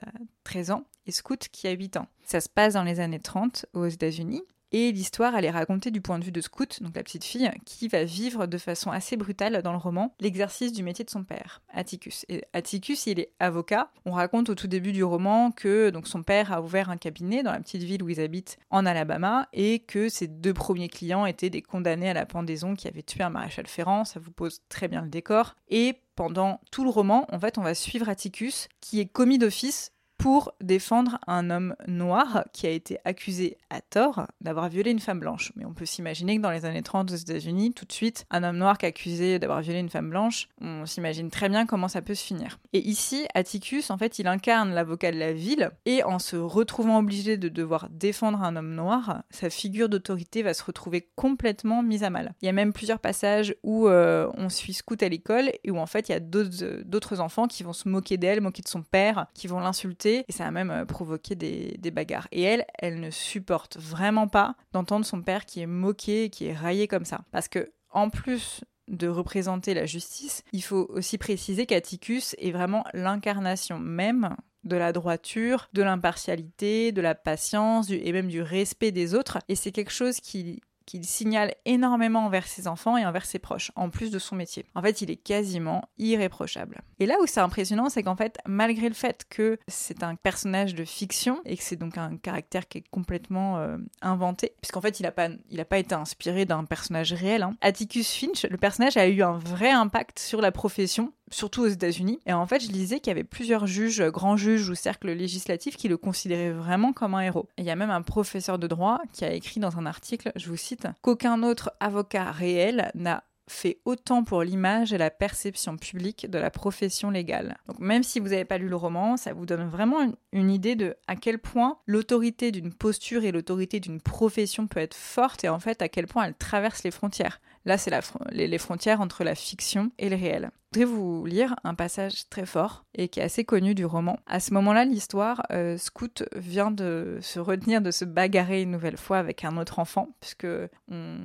13 0.43 0.71
ans 0.71 0.85
et 1.05 1.11
Scoot 1.11 1.49
qui 1.51 1.67
a 1.67 1.71
8 1.71 1.97
ans. 1.97 2.07
Ça 2.23 2.41
se 2.41 2.49
passe 2.49 2.73
dans 2.73 2.83
les 2.83 2.99
années 2.99 3.19
30 3.19 3.67
aux 3.73 3.85
États-Unis 3.85 4.41
et 4.71 4.91
l'histoire, 4.91 5.35
elle 5.35 5.45
est 5.45 5.51
racontée 5.51 5.91
du 5.91 6.01
point 6.01 6.19
de 6.19 6.23
vue 6.23 6.31
de 6.31 6.41
Scout, 6.41 6.81
donc 6.81 6.95
la 6.95 7.03
petite 7.03 7.23
fille, 7.23 7.49
qui 7.65 7.87
va 7.87 8.03
vivre 8.03 8.45
de 8.45 8.57
façon 8.57 8.91
assez 8.91 9.17
brutale 9.17 9.61
dans 9.61 9.71
le 9.71 9.77
roman 9.77 10.13
l'exercice 10.19 10.71
du 10.71 10.83
métier 10.83 11.03
de 11.03 11.09
son 11.09 11.23
père, 11.23 11.61
Atticus. 11.73 12.25
Et 12.29 12.43
Atticus, 12.53 13.07
il 13.07 13.19
est 13.19 13.31
avocat. 13.39 13.91
On 14.05 14.11
raconte 14.11 14.49
au 14.49 14.55
tout 14.55 14.67
début 14.67 14.91
du 14.91 15.03
roman 15.03 15.51
que 15.51 15.89
donc 15.89 16.07
son 16.07 16.23
père 16.23 16.51
a 16.51 16.61
ouvert 16.61 16.89
un 16.89 16.97
cabinet 16.97 17.43
dans 17.43 17.51
la 17.51 17.59
petite 17.59 17.83
ville 17.83 18.03
où 18.03 18.09
ils 18.09 18.21
habitent 18.21 18.57
en 18.69 18.85
Alabama 18.85 19.47
et 19.53 19.79
que 19.79 20.09
ses 20.09 20.27
deux 20.27 20.53
premiers 20.53 20.89
clients 20.89 21.25
étaient 21.25 21.49
des 21.49 21.61
condamnés 21.61 22.09
à 22.09 22.13
la 22.13 22.25
pendaison 22.25 22.75
qui 22.75 22.87
avaient 22.87 23.01
tué 23.01 23.23
un 23.23 23.29
maréchal 23.29 23.67
ferrant. 23.67 24.05
Ça 24.05 24.19
vous 24.19 24.31
pose 24.31 24.61
très 24.69 24.87
bien 24.87 25.01
le 25.01 25.09
décor. 25.09 25.55
Et 25.69 25.95
pendant 26.15 26.59
tout 26.71 26.83
le 26.83 26.89
roman, 26.89 27.25
en 27.31 27.39
fait, 27.39 27.57
on 27.57 27.61
va 27.61 27.73
suivre 27.73 28.09
Atticus, 28.09 28.67
qui 28.81 28.99
est 28.99 29.05
commis 29.05 29.37
d'office 29.37 29.93
pour 30.19 30.53
défendre 30.61 31.17
un 31.27 31.49
homme 31.49 31.75
noir 31.87 32.43
qui 32.51 32.67
a 32.67 32.69
été 32.69 32.99
accusé 33.05 33.57
à 33.69 33.79
tort 33.79 34.27
d'avoir 34.41 34.67
violé 34.67 34.91
une 34.91 34.99
femme 34.99 35.21
blanche. 35.21 35.53
Mais 35.55 35.63
on 35.65 35.73
peut 35.73 35.85
s'imaginer 35.85 36.35
que 36.35 36.41
dans 36.41 36.51
les 36.51 36.65
années 36.65 36.83
30 36.83 37.11
aux 37.11 37.15
États-Unis, 37.15 37.73
tout 37.73 37.85
de 37.85 37.91
suite, 37.93 38.25
un 38.29 38.43
homme 38.43 38.57
noir 38.57 38.77
qui 38.77 38.85
est 38.85 38.89
accusé 38.89 39.39
d'avoir 39.39 39.61
violé 39.61 39.79
une 39.79 39.89
femme 39.89 40.09
blanche, 40.09 40.49
on 40.59 40.85
s'imagine 40.85 41.29
très 41.29 41.47
bien 41.47 41.65
comment 41.65 41.87
ça 41.87 42.01
peut 42.01 42.15
se 42.15 42.25
finir. 42.25 42.59
Et 42.73 42.79
ici, 42.79 43.27
Atticus, 43.33 43.89
en 43.91 43.97
fait, 43.97 44.19
il 44.19 44.27
incarne 44.27 44.73
l'avocat 44.73 45.13
de 45.13 45.17
la 45.17 45.31
ville 45.31 45.71
et 45.85 46.03
en 46.03 46.19
se 46.19 46.35
retrouvant 46.35 46.99
obligé 46.99 47.37
de 47.37 47.47
devoir 47.47 47.87
défendre 47.89 48.43
un 48.43 48.57
homme 48.57 48.75
noir, 48.75 49.23
sa 49.29 49.49
figure 49.49 49.87
d'autorité 49.87 50.43
va 50.43 50.53
se 50.53 50.63
retrouver 50.63 51.07
complètement 51.15 51.81
mise 51.81 52.03
à 52.03 52.09
mal. 52.09 52.33
Il 52.41 52.45
y 52.45 52.49
a 52.49 52.53
même 52.53 52.73
plusieurs 52.73 52.99
passages 52.99 53.55
où 53.63 53.87
euh, 53.87 54.29
on 54.35 54.49
suit 54.49 54.73
Scout 54.73 55.01
à 55.01 55.07
l'école 55.07 55.49
et 55.63 55.71
où 55.71 55.77
en 55.77 55.85
fait 55.85 56.09
il 56.09 56.11
y 56.11 56.15
a 56.15 56.19
d'autres 56.19 57.21
enfants 57.21 57.47
qui 57.47 57.63
vont 57.63 57.71
se 57.71 57.87
moquer 57.87 58.17
d'elle, 58.17 58.41
moquer 58.41 58.63
de 58.63 58.67
son 58.67 58.81
père, 58.81 59.27
qui 59.33 59.47
vont 59.47 59.61
l'insulter 59.61 60.08
et 60.27 60.31
ça 60.31 60.45
a 60.45 60.51
même 60.51 60.71
euh, 60.71 60.85
provoqué 60.85 61.35
des, 61.35 61.91
bagarres. 61.91 62.27
Et 62.31 62.41
elle, 62.41 62.65
elle 62.77 62.99
ne 62.99 63.09
supporte 63.09 63.77
vraiment 63.77 64.27
pas 64.27 64.55
d'entendre 64.73 65.05
son 65.05 65.21
père 65.21 65.45
qui 65.45 65.61
est 65.61 65.67
moqué, 65.67 66.29
qui 66.29 66.45
est 66.45 66.53
raillé 66.53 66.87
comme 66.87 67.05
ça. 67.05 67.21
Parce 67.31 67.47
que, 67.47 67.71
en 67.91 68.09
plus 68.09 68.63
de 68.87 69.07
représenter 69.07 69.73
la 69.73 69.85
justice, 69.85 70.43
il 70.51 70.63
faut 70.63 70.87
aussi 70.89 71.17
préciser 71.17 71.65
qu'Atticus 71.65 72.35
est 72.39 72.51
vraiment 72.51 72.83
l'incarnation 72.93 73.79
même 73.79 74.35
de 74.63 74.75
la 74.75 74.91
droiture, 74.91 75.69
de 75.73 75.83
l'impartialité, 75.83 76.91
de 76.91 77.01
la 77.01 77.15
patience 77.15 77.89
et 77.89 78.11
même 78.11 78.27
du 78.27 78.41
respect 78.41 78.91
des 78.91 79.15
autres. 79.15 79.39
Et 79.47 79.55
c'est 79.55 79.71
quelque 79.71 79.91
chose 79.91 80.19
qui 80.19 80.61
qu'il 80.89 81.05
signale 81.05 81.53
énormément 81.65 82.25
envers 82.25 82.47
ses 82.47 82.67
enfants 82.67 82.97
et 82.97 83.05
envers 83.05 83.25
ses 83.25 83.37
proches, 83.37 83.71
en 83.75 83.91
plus 83.91 84.09
de 84.09 84.17
son 84.17 84.35
métier. 84.35 84.65
En 84.73 84.81
fait, 84.81 85.03
il 85.03 85.11
est 85.11 85.17
quasiment 85.17 85.87
irréprochable. 85.99 86.81
Et 86.99 87.05
là 87.05 87.17
où 87.21 87.27
c'est 87.27 87.41
impressionnant, 87.41 87.89
c'est 87.89 88.01
qu'en 88.01 88.15
fait, 88.15 88.39
malgré 88.47 88.89
le 88.89 88.95
fait 88.95 89.23
que 89.29 89.59
c'est 89.67 90.01
un 90.01 90.15
personnage 90.15 90.73
de 90.73 90.83
fiction 90.83 91.41
et 91.45 91.57
que 91.57 91.63
c'est 91.63 91.75
donc 91.75 91.99
un 91.99 92.17
caractère 92.17 92.67
qui 92.67 92.79
est 92.79 92.89
complètement 92.89 93.59
euh, 93.59 93.77
inventé, 94.01 94.53
puisqu'en 94.61 94.81
fait, 94.81 94.99
il 94.99 95.03
n'a 95.03 95.11
pas, 95.11 95.29
pas 95.69 95.77
été 95.77 95.93
inspiré 95.93 96.45
d'un 96.45 96.65
personnage 96.65 97.13
réel, 97.13 97.43
hein. 97.43 97.53
Atticus 97.61 98.11
Finch, 98.11 98.45
le 98.49 98.57
personnage 98.57 98.97
a 98.97 99.07
eu 99.07 99.21
un 99.21 99.37
vrai 99.37 99.69
impact 99.69 100.17
sur 100.17 100.41
la 100.41 100.51
profession 100.51 101.13
surtout 101.31 101.63
aux 101.63 101.67
États-Unis. 101.67 102.19
Et 102.25 102.33
en 102.33 102.45
fait, 102.45 102.59
je 102.59 102.71
lisais 102.71 102.99
qu'il 102.99 103.11
y 103.11 103.15
avait 103.15 103.23
plusieurs 103.23 103.67
juges, 103.67 104.01
grands 104.07 104.37
juges 104.37 104.69
ou 104.69 104.75
cercles 104.75 105.11
législatifs 105.11 105.77
qui 105.77 105.87
le 105.87 105.97
considéraient 105.97 106.51
vraiment 106.51 106.93
comme 106.93 107.15
un 107.15 107.21
héros. 107.21 107.47
il 107.57 107.65
y 107.65 107.69
a 107.69 107.75
même 107.75 107.89
un 107.91 108.01
professeur 108.01 108.59
de 108.59 108.67
droit 108.67 108.99
qui 109.13 109.25
a 109.25 109.33
écrit 109.33 109.59
dans 109.59 109.77
un 109.77 109.85
article, 109.85 110.31
je 110.35 110.49
vous 110.49 110.57
cite, 110.57 110.87
qu'aucun 111.01 111.43
autre 111.43 111.71
avocat 111.79 112.31
réel 112.31 112.91
n'a 112.95 113.23
fait 113.49 113.79
autant 113.85 114.23
pour 114.23 114.43
l'image 114.43 114.93
et 114.93 114.97
la 114.97 115.09
perception 115.09 115.75
publique 115.77 116.29
de 116.29 116.37
la 116.37 116.51
profession 116.51 117.09
légale. 117.09 117.57
Donc 117.67 117.79
même 117.79 118.03
si 118.03 118.19
vous 118.19 118.29
n'avez 118.29 118.45
pas 118.45 118.57
lu 118.57 118.69
le 118.69 118.75
roman, 118.75 119.17
ça 119.17 119.33
vous 119.33 119.45
donne 119.45 119.67
vraiment 119.67 120.13
une, 120.31 120.51
idée 120.51 120.75
de 120.75 120.95
à 121.07 121.15
quel 121.15 121.39
point 121.39 121.77
l'autorité 121.85 122.51
d'une 122.51 122.73
posture 122.73 123.23
et 123.23 123.31
l'autorité 123.31 123.79
d'une 123.79 124.01
profession 124.01 124.67
peut 124.67 124.79
être 124.79 124.95
forte 124.95 125.43
et 125.43 125.49
en 125.49 125.59
fait 125.59 125.81
à 125.81 125.89
quel 125.89 126.07
point 126.07 126.25
elle 126.25 126.35
traverse 126.35 126.83
les 126.83 126.91
frontières. 126.91 127.41
Là, 127.65 127.77
c'est 127.77 127.91
les, 128.31 128.57
frontières 128.57 129.01
entre 129.01 129.23
la 129.23 129.35
fiction 129.35 129.91
et 129.97 130.09
le 130.09 130.15
réel. 130.15 130.51
Je 130.71 130.81
voudrais 130.81 130.95
vous 130.95 131.25
lire 131.25 131.55
un 131.63 131.73
passage 131.73 132.29
très 132.29 132.45
fort 132.45 132.85
et 132.93 133.07
qui 133.07 133.19
est 133.19 133.23
assez 133.23 133.43
connu 133.43 133.73
du 133.73 133.85
roman. 133.85 134.19
À 134.27 134.39
ce 134.39 134.53
moment-là, 134.53 134.85
l'histoire, 134.85 135.41
euh, 135.49 135.77
Scout 135.77 136.23
vient 136.35 136.69
de 136.69 137.17
se 137.21 137.39
retenir 137.39 137.81
de 137.81 137.89
se 137.89 138.05
bagarrer 138.05 138.61
une 138.61 138.69
nouvelle 138.69 138.97
fois 138.97 139.17
avec 139.17 139.43
un 139.43 139.57
autre 139.57 139.79
enfant, 139.79 140.09
puisque 140.19 140.45
on 140.91 141.17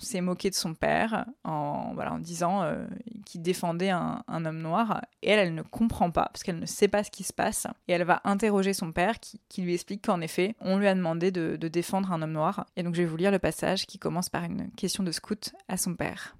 s'est 0.00 0.20
moqué 0.20 0.50
de 0.50 0.56
son 0.56 0.74
père 0.74 1.26
en, 1.44 1.94
disant 2.18 2.64
euh, 2.64 2.84
qu'il 3.24 3.40
défendait 3.40 3.90
un, 3.90 4.24
homme 4.26 4.58
noir. 4.58 5.00
Et 5.22 5.30
elle, 5.30 5.46
elle 5.46 5.54
ne 5.54 5.62
comprend 5.62 6.10
pas, 6.10 6.28
parce 6.32 6.42
qu'elle 6.42 6.58
ne 6.58 6.66
sait 6.66 6.88
pas 6.88 7.04
ce 7.04 7.12
qui 7.12 7.22
se 7.22 7.32
passe. 7.32 7.68
Et 7.86 7.92
elle 7.92 8.02
va 8.02 8.20
interroger 8.24 8.72
son 8.72 8.90
père, 8.90 9.20
qui, 9.20 9.62
lui 9.62 9.74
explique 9.74 10.06
qu'en 10.06 10.20
effet, 10.20 10.56
on 10.60 10.76
lui 10.76 10.88
a 10.88 10.94
demandé 10.96 11.30
de, 11.30 11.54
de 11.54 11.68
défendre 11.68 12.10
un 12.10 12.20
homme 12.20 12.32
noir. 12.32 12.66
Et 12.76 12.82
donc, 12.82 12.96
je 12.96 13.02
vais 13.02 13.08
vous 13.08 13.16
lire 13.16 13.30
le 13.30 13.38
passage 13.38 13.86
qui 13.86 14.00
commence 14.00 14.28
par 14.28 14.42
une 14.42 14.72
question 14.72 15.04
de 15.04 15.12
Scout 15.12 15.52
à 15.68 15.76
son 15.76 15.94
père. 15.94 16.34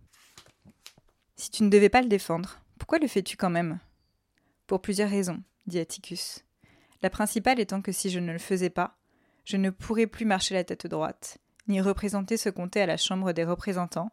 Si 1.40 1.50
tu 1.50 1.62
ne 1.62 1.70
devais 1.70 1.88
pas 1.88 2.02
le 2.02 2.08
défendre, 2.08 2.60
pourquoi 2.78 2.98
le 2.98 3.06
fais-tu 3.06 3.36
quand 3.36 3.48
même? 3.48 3.78
Pour 4.66 4.82
plusieurs 4.82 5.08
raisons, 5.08 5.40
dit 5.68 5.78
Atticus. 5.78 6.44
La 7.00 7.10
principale 7.10 7.60
étant 7.60 7.80
que 7.80 7.92
si 7.92 8.10
je 8.10 8.18
ne 8.18 8.32
le 8.32 8.40
faisais 8.40 8.70
pas, 8.70 8.98
je 9.44 9.56
ne 9.56 9.70
pourrais 9.70 10.08
plus 10.08 10.24
marcher 10.24 10.54
la 10.54 10.64
tête 10.64 10.88
droite, 10.88 11.38
ni 11.68 11.80
représenter 11.80 12.36
ce 12.36 12.48
comté 12.48 12.80
à 12.80 12.86
la 12.86 12.96
Chambre 12.96 13.30
des 13.32 13.44
représentants, 13.44 14.10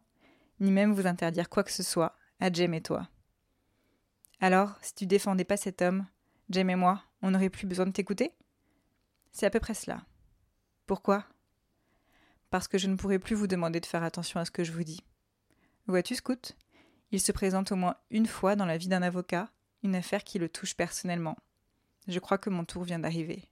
ni 0.60 0.70
même 0.70 0.92
vous 0.92 1.08
interdire 1.08 1.50
quoi 1.50 1.64
que 1.64 1.72
ce 1.72 1.82
soit, 1.82 2.14
à 2.38 2.52
Jem 2.52 2.74
et 2.74 2.80
toi. 2.80 3.08
Alors, 4.38 4.78
si 4.80 4.94
tu 4.94 5.06
défendais 5.06 5.44
pas 5.44 5.56
cet 5.56 5.82
homme, 5.82 6.06
Jem 6.48 6.70
et 6.70 6.76
moi, 6.76 7.02
on 7.22 7.32
n'aurait 7.32 7.50
plus 7.50 7.66
besoin 7.66 7.86
de 7.86 7.90
t'écouter? 7.90 8.34
C'est 9.32 9.46
à 9.46 9.50
peu 9.50 9.58
près 9.58 9.74
cela. 9.74 10.06
Pourquoi? 10.86 11.24
Parce 12.50 12.68
que 12.68 12.78
je 12.78 12.86
ne 12.86 12.94
pourrais 12.94 13.18
plus 13.18 13.34
vous 13.34 13.48
demander 13.48 13.80
de 13.80 13.86
faire 13.86 14.04
attention 14.04 14.38
à 14.38 14.44
ce 14.44 14.52
que 14.52 14.62
je 14.62 14.70
vous 14.70 14.84
dis. 14.84 15.02
Vois-tu, 15.88 16.14
Scout? 16.14 16.54
Il 17.12 17.20
se 17.20 17.32
présente 17.32 17.72
au 17.72 17.76
moins 17.76 17.96
une 18.10 18.26
fois 18.26 18.56
dans 18.56 18.66
la 18.66 18.76
vie 18.76 18.88
d'un 18.88 19.02
avocat, 19.02 19.50
une 19.82 19.94
affaire 19.94 20.24
qui 20.24 20.38
le 20.38 20.48
touche 20.48 20.74
personnellement. 20.74 21.36
Je 22.08 22.18
crois 22.18 22.38
que 22.38 22.50
mon 22.50 22.64
tour 22.64 22.84
vient 22.84 22.98
d'arriver. 22.98 23.44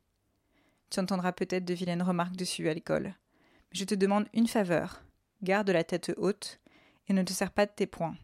Tu 0.91 1.01
entendras 1.01 1.33
peut-être 1.33 1.65
de 1.65 1.75
vilaines 1.75 2.03
remarques 2.03 2.37
dessus 2.37 2.69
à 2.69 2.75
l'école. 2.75 3.15
Mais 3.71 3.79
je 3.79 3.85
te 3.85 3.95
demande 3.95 4.29
une 4.33 4.47
faveur. 4.47 5.03
Garde 5.43 5.71
la 5.71 5.85
tête 5.85 6.13
haute 6.17 6.61
et 7.09 7.13
ne 7.13 7.23
te 7.23 7.33
sers 7.33 7.51
pas 7.51 7.67
de 7.67 7.73
tes 7.73 7.87
poings. 7.87 8.17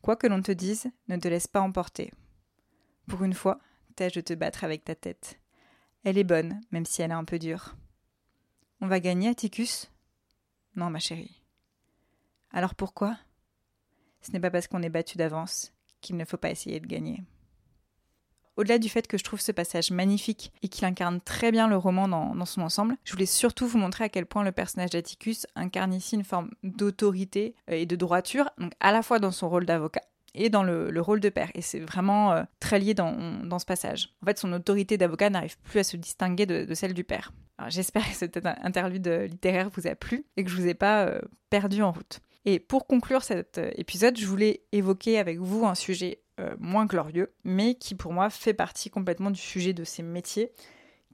Quoi 0.00 0.16
que 0.16 0.26
l'on 0.26 0.42
te 0.42 0.52
dise, 0.52 0.90
ne 1.08 1.16
te 1.16 1.28
laisse 1.28 1.46
pas 1.46 1.60
emporter. 1.60 2.12
Pour 3.06 3.22
une 3.24 3.34
fois, 3.34 3.60
tâche 3.94 4.12
de 4.12 4.20
te 4.20 4.34
battre 4.34 4.64
avec 4.64 4.84
ta 4.84 4.94
tête. 4.94 5.38
Elle 6.04 6.18
est 6.18 6.24
bonne, 6.24 6.60
même 6.72 6.86
si 6.86 7.02
elle 7.02 7.12
est 7.12 7.14
un 7.14 7.24
peu 7.24 7.38
dure. 7.38 7.76
On 8.80 8.88
va 8.88 8.98
gagner, 8.98 9.28
Atticus? 9.28 9.92
Non, 10.74 10.90
ma 10.90 10.98
chérie. 10.98 11.40
Alors 12.50 12.74
pourquoi? 12.74 13.16
Ce 14.22 14.32
n'est 14.32 14.40
pas 14.40 14.50
parce 14.50 14.68
qu'on 14.68 14.82
est 14.82 14.88
battu 14.88 15.18
d'avance 15.18 15.72
qu'il 16.00 16.16
ne 16.16 16.24
faut 16.24 16.36
pas 16.36 16.50
essayer 16.50 16.80
de 16.80 16.86
gagner. 16.86 17.22
Au-delà 18.56 18.78
du 18.78 18.90
fait 18.90 19.06
que 19.06 19.16
je 19.16 19.24
trouve 19.24 19.40
ce 19.40 19.52
passage 19.52 19.90
magnifique 19.90 20.52
et 20.62 20.68
qu'il 20.68 20.84
incarne 20.84 21.20
très 21.22 21.50
bien 21.50 21.68
le 21.68 21.76
roman 21.76 22.06
dans, 22.06 22.44
son 22.44 22.60
ensemble, 22.60 22.96
je 23.04 23.12
voulais 23.12 23.24
surtout 23.24 23.66
vous 23.66 23.78
montrer 23.78 24.04
à 24.04 24.08
quel 24.10 24.26
point 24.26 24.44
le 24.44 24.52
personnage 24.52 24.90
d'Atticus 24.90 25.46
incarne 25.54 25.94
ici 25.94 26.16
une 26.16 26.24
forme 26.24 26.50
d'autorité 26.62 27.54
euh, 27.70 27.74
et 27.74 27.86
de 27.86 27.96
droiture, 27.96 28.50
donc 28.58 28.72
à 28.80 28.92
la 28.92 29.02
fois 29.02 29.18
dans 29.20 29.30
son 29.30 29.48
rôle 29.48 29.64
d'avocat 29.64 30.02
et 30.34 30.50
dans 30.50 30.62
le, 30.62 31.00
rôle 31.00 31.20
de 31.20 31.30
père. 31.30 31.50
Et 31.54 31.62
c'est 31.62 31.80
vraiment 31.80 32.32
euh, 32.32 32.42
très 32.60 32.78
lié 32.78 32.92
dans, 32.92 33.58
ce 33.58 33.64
passage. 33.64 34.14
En 34.22 34.26
fait, 34.26 34.38
son 34.38 34.52
autorité 34.52 34.98
d'avocat 34.98 35.30
n'arrive 35.30 35.58
plus 35.60 35.80
à 35.80 35.84
se 35.84 35.96
distinguer 35.96 36.44
de, 36.44 36.74
celle 36.74 36.94
du 36.94 37.04
père. 37.04 37.32
J'espère 37.68 38.02
que 38.08 38.16
cet 38.16 38.44
interlude 38.44 39.06
littéraire 39.30 39.70
vous 39.70 39.86
a 39.86 39.94
plu 39.94 40.24
et 40.36 40.44
que 40.44 40.50
je 40.50 40.56
vous 40.56 40.66
ai 40.66 40.74
pas 40.74 41.04
euh, 41.04 41.20
perdu 41.48 41.82
en 41.82 41.92
route. 41.92 42.20
Et 42.44 42.58
pour 42.58 42.86
conclure 42.86 43.22
cet 43.22 43.58
euh, 43.58 43.70
épisode, 43.76 44.18
je 44.18 44.26
voulais 44.26 44.62
évoquer 44.72 45.18
avec 45.18 45.38
vous 45.38 45.64
un 45.64 45.74
sujet 45.74 46.22
euh, 46.40 46.54
moins 46.58 46.86
glorieux, 46.86 47.32
mais 47.44 47.74
qui 47.74 47.94
pour 47.94 48.12
moi 48.12 48.30
fait 48.30 48.54
partie 48.54 48.90
complètement 48.90 49.30
du 49.30 49.40
sujet 49.40 49.72
de 49.72 49.84
ces 49.84 50.02
métiers 50.02 50.52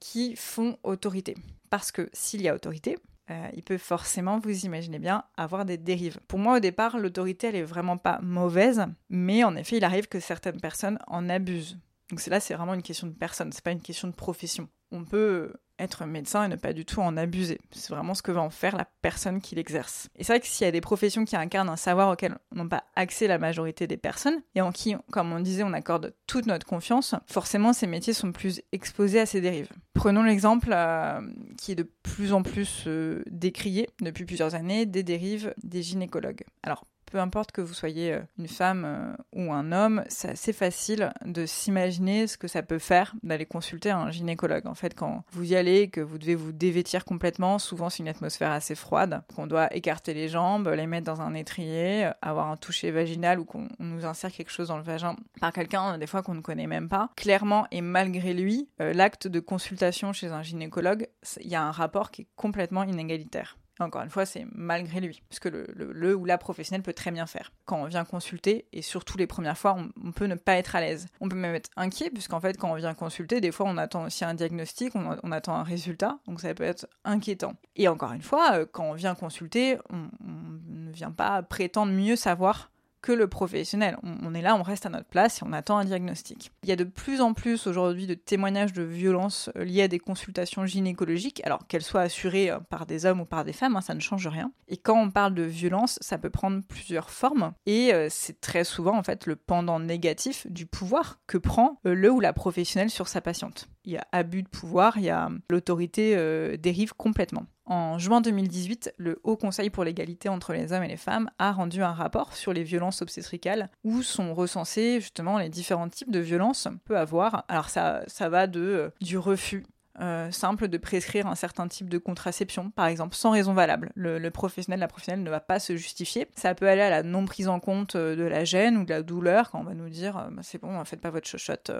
qui 0.01 0.37
font 0.37 0.79
autorité. 0.85 1.37
Parce 1.71 1.93
que 1.93 2.09
s'il 2.12 2.41
y 2.41 2.49
a 2.49 2.55
autorité, 2.55 2.97
euh, 3.31 3.49
il 3.55 3.62
peut 3.62 3.77
forcément, 3.77 4.38
vous 4.38 4.64
imaginez 4.64 4.99
bien, 4.99 5.25
avoir 5.37 5.67
des 5.67 5.77
dérives. 5.77 6.19
Pour 6.29 6.38
moi, 6.38 6.57
au 6.57 6.61
départ, 6.61 6.99
l'autorité, 6.99 7.49
elle 7.49 7.57
est 7.57 7.62
vraiment 7.62 7.99
pas 7.99 8.21
mauvaise, 8.23 8.87
mais 9.11 9.45
en 9.45 9.55
effet, 9.57 9.77
il 9.77 9.85
arrive 9.85 10.09
que 10.09 10.21
certaines 10.21 10.61
personnes 10.61 10.99
en 11.09 11.29
abusent. 11.29 11.79
Donc 12.11 12.25
là, 12.27 12.41
c'est 12.41 12.55
vraiment 12.55 12.75
une 12.75 12.83
question 12.83 13.07
de 13.07 13.12
personne, 13.12 13.53
c'est 13.53 13.64
pas 13.64 13.73
une 13.73 13.83
question 13.83 14.09
de 14.09 14.14
profession. 14.14 14.69
On 14.90 15.05
peut 15.05 15.53
être 15.79 16.05
médecin 16.07 16.44
et 16.44 16.48
ne 16.48 16.57
pas 16.57 16.72
du 16.72 16.85
tout 16.85 17.01
en 17.01 17.16
abuser. 17.16 17.61
C'est 17.70 17.92
vraiment 17.92 18.14
ce 18.14 18.22
que 18.22 18.33
va 18.33 18.40
en 18.40 18.51
faire 18.51 18.77
la 18.77 18.87
personne 19.03 19.40
qui 19.40 19.55
l'exerce. 19.55 20.09
Et 20.16 20.24
c'est 20.24 20.33
vrai 20.33 20.40
que 20.40 20.46
s'il 20.46 20.64
y 20.64 20.68
a 20.68 20.72
des 20.72 20.81
professions 20.81 21.24
qui 21.24 21.37
incarnent 21.37 21.68
un 21.68 21.77
savoir 21.77 22.11
auquel 22.11 22.37
n'ont 22.53 22.68
pas 22.68 22.85
accès 22.96 23.29
la 23.29 23.38
majorité 23.38 23.87
des 23.87 23.96
personnes, 23.96 24.40
et 24.55 24.61
en 24.61 24.72
qui, 24.72 24.94
comme 25.12 25.33
on 25.33 25.40
disait, 25.40 25.62
on 25.62 25.72
accorde 25.72 26.14
toute 26.27 26.46
notre 26.46 26.66
confiance, 26.66 27.14
forcément 27.27 27.72
ces 27.72 27.87
métiers 27.87 28.12
sont 28.12 28.33
plus 28.33 28.61
exposés 28.72 29.20
à 29.20 29.27
ces 29.27 29.40
dérives. 29.40 29.70
Prenons 29.94 30.22
l'exemple 30.22 30.70
euh, 30.72 31.20
qui 31.57 31.72
est 31.72 31.77
de 31.77 31.88
plus 32.03 32.33
en 32.33 32.42
plus 32.42 32.85
euh, 32.87 33.22
décrié 33.31 33.88
depuis 34.01 34.24
plusieurs 34.24 34.55
années 34.55 34.87
des 34.87 35.03
dérives 35.03 35.55
des 35.62 35.83
gynécologues. 35.83 36.44
Alors 36.62 36.85
peu 37.11 37.18
importe 37.18 37.53
que 37.53 37.61
vous 37.61 37.75
soyez 37.75 38.12
euh, 38.12 38.21
une 38.38 38.49
femme 38.49 38.85
euh, 38.85 39.14
ou 39.33 39.53
un 39.53 39.73
homme, 39.73 40.05
c'est 40.09 40.31
assez 40.31 40.53
facile 40.53 41.12
de 41.25 41.47
s'imaginer 41.47 42.27
ce 42.27 42.38
que 42.38 42.49
ça 42.49 42.62
peut 42.62 42.79
faire 42.79 43.14
d'aller 43.23 43.47
consulter 43.47 43.90
un 43.90 44.11
gynécologue. 44.11 44.66
En 44.66 44.75
fait, 44.75 44.94
quand 44.94 45.25
vous 45.33 45.53
y 45.53 45.57
allez, 45.57 45.88
que 45.88 46.01
vous 46.01 46.18
devez 46.18 46.35
vous 46.35 46.53
dévêtir 46.53 47.05
complètement, 47.05 47.59
souvent 47.59 47.90
c'est 47.90 48.03
une 48.03 48.09
atmosphère 48.09 48.51
assez 48.51 48.75
froide, 48.75 49.23
qu'on 49.35 49.47
doit 49.47 49.75
écarter 49.75 50.14
les 50.14 50.29
jambes, 50.29 50.68
les 50.68 50.87
mettre 50.87 51.07
dans 51.07 51.21
un 51.21 51.35
étrier, 51.35 52.07
euh, 52.07 52.12
avoir 52.23 52.49
un 52.49 52.57
toucher 52.57 52.90
vaginal 52.90 53.40
ou 53.40 53.44
qu'on 53.44 53.68
nous 53.79 54.05
insère 54.05 54.33
quelque 54.33 54.51
chose 54.53 54.68
dans 54.68 54.77
le 54.77 54.83
vagin 54.83 55.16
par 55.40 55.53
quelqu'un, 55.53 55.99
des 55.99 56.07
fois 56.07 56.23
qu'on 56.23 56.35
ne 56.35 56.40
connaît 56.40 56.66
même 56.66 56.88
pas. 56.88 57.11
Clairement 57.16 57.66
et 57.71 57.81
malgré 57.81 58.35
lui, 58.35 58.68
l'acte 58.79 59.29
de 59.29 59.40
consultation 59.40 60.12
chez 60.12 60.29
un 60.29 60.42
gynécologue, 60.42 61.09
il 61.40 61.49
y 61.49 61.55
a 61.55 61.62
un 61.62 61.71
rapport 61.71 62.11
qui 62.11 62.23
est 62.23 62.29
complètement 62.37 62.85
inégalitaire. 62.85 63.57
Encore 63.81 64.03
une 64.03 64.11
fois, 64.11 64.27
c'est 64.27 64.47
malgré 64.53 65.01
lui, 65.01 65.23
parce 65.29 65.38
que 65.38 65.49
le, 65.49 66.14
ou 66.14 66.25
la 66.25 66.38
professionnelle 66.38 66.83
peut 66.83 66.93
très 66.93 67.11
bien 67.11 67.27
faire. 67.27 67.53
Quand 67.64 67.81
on 67.81 67.87
vient 67.87 68.05
consulter, 68.05 68.67
et 68.73 68.83
surtout 68.83 69.17
les 69.19 69.27
premières 69.27 69.57
fois, 69.57 69.77
on, 70.05 70.12
peut 70.12 70.27
ne 70.27 70.35
pas 70.35 70.55
être 70.55 70.75
à 70.75 70.81
l'aise. 70.81 71.07
On 71.21 71.29
peut 71.29 71.37
même 71.37 71.55
être 71.55 71.71
inquiet, 71.77 72.11
puisqu'en 72.11 72.41
fait, 72.41 72.57
quand 72.57 72.71
on 72.71 72.75
vient 72.75 72.95
consulter, 72.95 73.41
des 73.41 73.53
fois, 73.53 73.67
on 73.69 73.77
attend 73.77 74.05
aussi 74.05 74.25
un 74.25 74.35
diagnostic, 74.35 74.95
on, 74.95 75.33
attend 75.33 75.55
un 75.55 75.62
résultat, 75.62 76.19
donc 76.27 76.41
ça 76.41 76.53
peut 76.55 76.64
être 76.64 76.88
inquiétant. 77.05 77.55
Et 77.77 77.88
encore 77.88 78.12
une 78.12 78.23
fois, 78.23 78.55
euh, 78.55 78.67
quand 78.71 78.85
on 78.85 78.95
vient 78.95 79.14
consulter, 79.14 79.79
on 79.91 80.09
ne 80.25 80.93
vient 80.93 81.12
pas 81.12 81.43
prétendre 81.43 81.93
mieux 81.93 82.17
savoir 82.17 82.71
que 83.03 83.13
le 83.13 83.29
professionnel. 83.29 83.97
On, 84.03 84.35
est 84.35 84.43
là, 84.43 84.57
on 84.57 84.63
reste 84.63 84.87
à 84.87 84.89
notre 84.89 85.09
place 85.09 85.41
et 85.41 85.45
on 85.47 85.53
attend 85.53 85.79
un 85.79 85.85
diagnostic. 85.85 86.53
Il 86.63 86.69
y 86.69 86.73
a 86.73 86.77
de 86.77 86.85
plus 86.85 87.21
en 87.21 87.35
plus 87.35 87.67
aujourd'hui 87.67 88.07
de 88.07 88.15
témoignages 88.15 88.73
de 88.73 88.83
violences 88.83 89.51
euh, 89.57 89.65
liées 89.65 89.83
à 89.83 89.89
des 89.89 89.99
consultations 89.99 90.67
gynécologiques, 90.67 91.41
alors 91.45 91.67
qu'elles 91.67 91.83
soient 91.83 92.03
assurées 92.03 92.51
euh, 92.51 92.59
par 92.59 92.87
des 92.87 93.07
hommes 93.07 93.21
ou 93.21 93.25
par 93.25 93.45
des 93.45 93.53
femmes, 93.53 93.77
hein, 93.77 93.81
ça 93.81 93.95
ne 93.95 94.01
change 94.01 94.27
rien. 94.27 94.53
Et 94.69 94.77
quand 94.77 95.01
on 95.01 95.11
parle 95.11 95.35
de 95.35 95.43
violence, 95.43 95.99
ça 96.01 96.19
peut 96.19 96.31
prendre 96.31 96.63
plusieurs 96.63 97.11
formes 97.11 97.53
et 97.67 97.93
euh, 97.95 98.09
c'est 98.11 98.41
très 98.41 98.65
souvent 98.65 98.97
en 98.97 99.03
fait 99.03 99.27
le 99.27 99.37
pendant 99.37 99.81
négatif 99.81 100.47
du 100.51 100.67
pouvoir 100.67 101.21
que 101.27 101.39
prend 101.39 101.81
le 101.85 102.11
ou 102.11 102.21
la 102.21 102.33
professionnelle 102.33 102.91
sur 102.91 103.09
sa 103.09 103.21
patiente. 103.21 103.69
Il 103.88 103.92
y 103.92 103.96
a 103.96 104.07
abus 104.12 104.42
de 104.42 104.48
pouvoir, 104.48 104.98
il 104.98 105.05
y 105.05 105.11
a 105.11 105.31
l'autorité 105.48 106.14
euh, 106.14 106.59
dérive 106.59 106.92
complètement. 106.92 107.46
En 107.64 107.98
juin 107.98 108.20
2018, 108.20 108.94
le 108.98 109.18
Haut 109.24 109.37
Conseil 109.37 109.70
pour 109.70 109.83
l'égalité 109.83 110.29
entre 110.29 110.53
les 110.53 110.72
hommes 110.72 110.83
et 110.83 110.88
les 110.88 110.96
femmes 110.96 111.31
a 111.38 111.53
rendu 111.53 111.83
un 111.83 111.92
rapport 111.92 112.35
sur 112.35 112.53
les 112.53 112.64
violences 112.64 113.03
obstétricales 113.03 113.70
où 113.85 114.03
sont 114.03 114.35
recensés 114.35 115.01
justement 115.01 115.38
les 115.38 115.48
différents 115.48 115.88
types 115.88 116.11
de 116.11 116.18
violences 116.18 116.64
qu'on 116.64 116.79
peut 116.79 116.98
avoir. 116.98 117.44
Alors 117.48 117.70
ça, 117.70 118.05
va 118.20 118.46
de, 118.46 118.61
euh, 118.61 118.90
du 119.01 119.16
refus 119.16 119.64
euh, 120.01 120.31
simple 120.31 120.69
de 120.69 120.79
prescrire 120.79 121.27
un 121.27 121.35
certain 121.35 121.69
type 121.69 121.89
de 121.89 121.99
contraception, 121.99 122.71
par 122.71 122.87
exemple, 122.87 123.15
sans 123.15 123.31
raison 123.31 123.53
valable. 123.53 123.91
Le, 123.95 124.29
professionnel, 124.31 124.81
la 124.81 124.89
professionnelle 124.89 125.25
ne 125.25 125.31
va 125.31 125.41
pas 125.41 125.59
se 125.59 125.77
justifier. 125.77 126.29
Ça 126.35 126.55
peut 126.55 126.69
aller 126.69 126.83
à 126.83 126.91
la 126.91 127.03
non 127.03 127.25
prise 127.25 127.49
en 127.49 127.61
compte 127.61 127.97
euh, 127.97 128.17
de 128.17 128.23
la 128.23 128.45
gêne 128.45 128.77
ou 128.77 128.85
de 128.85 128.91
la 128.91 129.03
douleur 129.03 129.51
quand 129.51 129.61
on 129.61 129.65
va 129.65 129.75
nous 129.75 129.89
dire 129.89 130.17
euh, 130.19 130.31
c'est 130.43 130.61
bon, 130.61 130.85
faites 130.85 131.01
pas 131.01 131.11
votre 131.11 131.27
chochotte, 131.27 131.71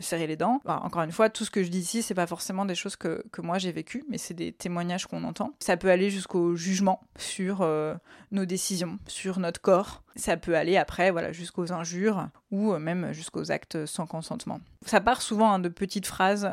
serrez 0.00 0.26
les 0.26 0.36
dents. 0.36 0.60
encore 0.66 1.02
une 1.02 1.12
fois, 1.12 1.28
tout 1.30 1.44
ce 1.44 1.50
que 1.50 1.62
je 1.62 1.68
dis 1.68 1.80
ici, 1.80 2.02
c'est 2.02 2.14
pas 2.14 2.26
forcément 2.26 2.64
des 2.64 2.74
choses 2.74 2.96
que, 2.96 3.24
que 3.32 3.40
moi 3.40 3.58
j'ai 3.58 3.72
vécues, 3.72 4.04
mais 4.08 4.18
c'est 4.18 4.34
des 4.34 4.52
témoignages 4.52 5.06
qu'on 5.06 5.24
entend. 5.24 5.54
Ça 5.58 5.76
peut 5.76 5.90
aller 5.90 6.10
jusqu'au 6.10 6.56
jugement 6.56 7.00
sur 7.16 7.66
nos 8.30 8.44
décisions, 8.44 8.98
sur 9.06 9.38
notre 9.38 9.60
corps. 9.60 10.02
Ça 10.16 10.36
peut 10.36 10.56
aller 10.56 10.76
après, 10.76 11.10
voilà, 11.10 11.32
jusqu'aux 11.32 11.72
injures 11.72 12.28
ou 12.50 12.74
même 12.74 13.12
jusqu'aux 13.12 13.50
actes 13.50 13.86
sans 13.86 14.06
consentement. 14.06 14.60
Ça 14.84 15.00
part 15.00 15.22
souvent 15.22 15.52
hein, 15.52 15.58
de 15.58 15.68
petites 15.68 16.06
phrases 16.06 16.52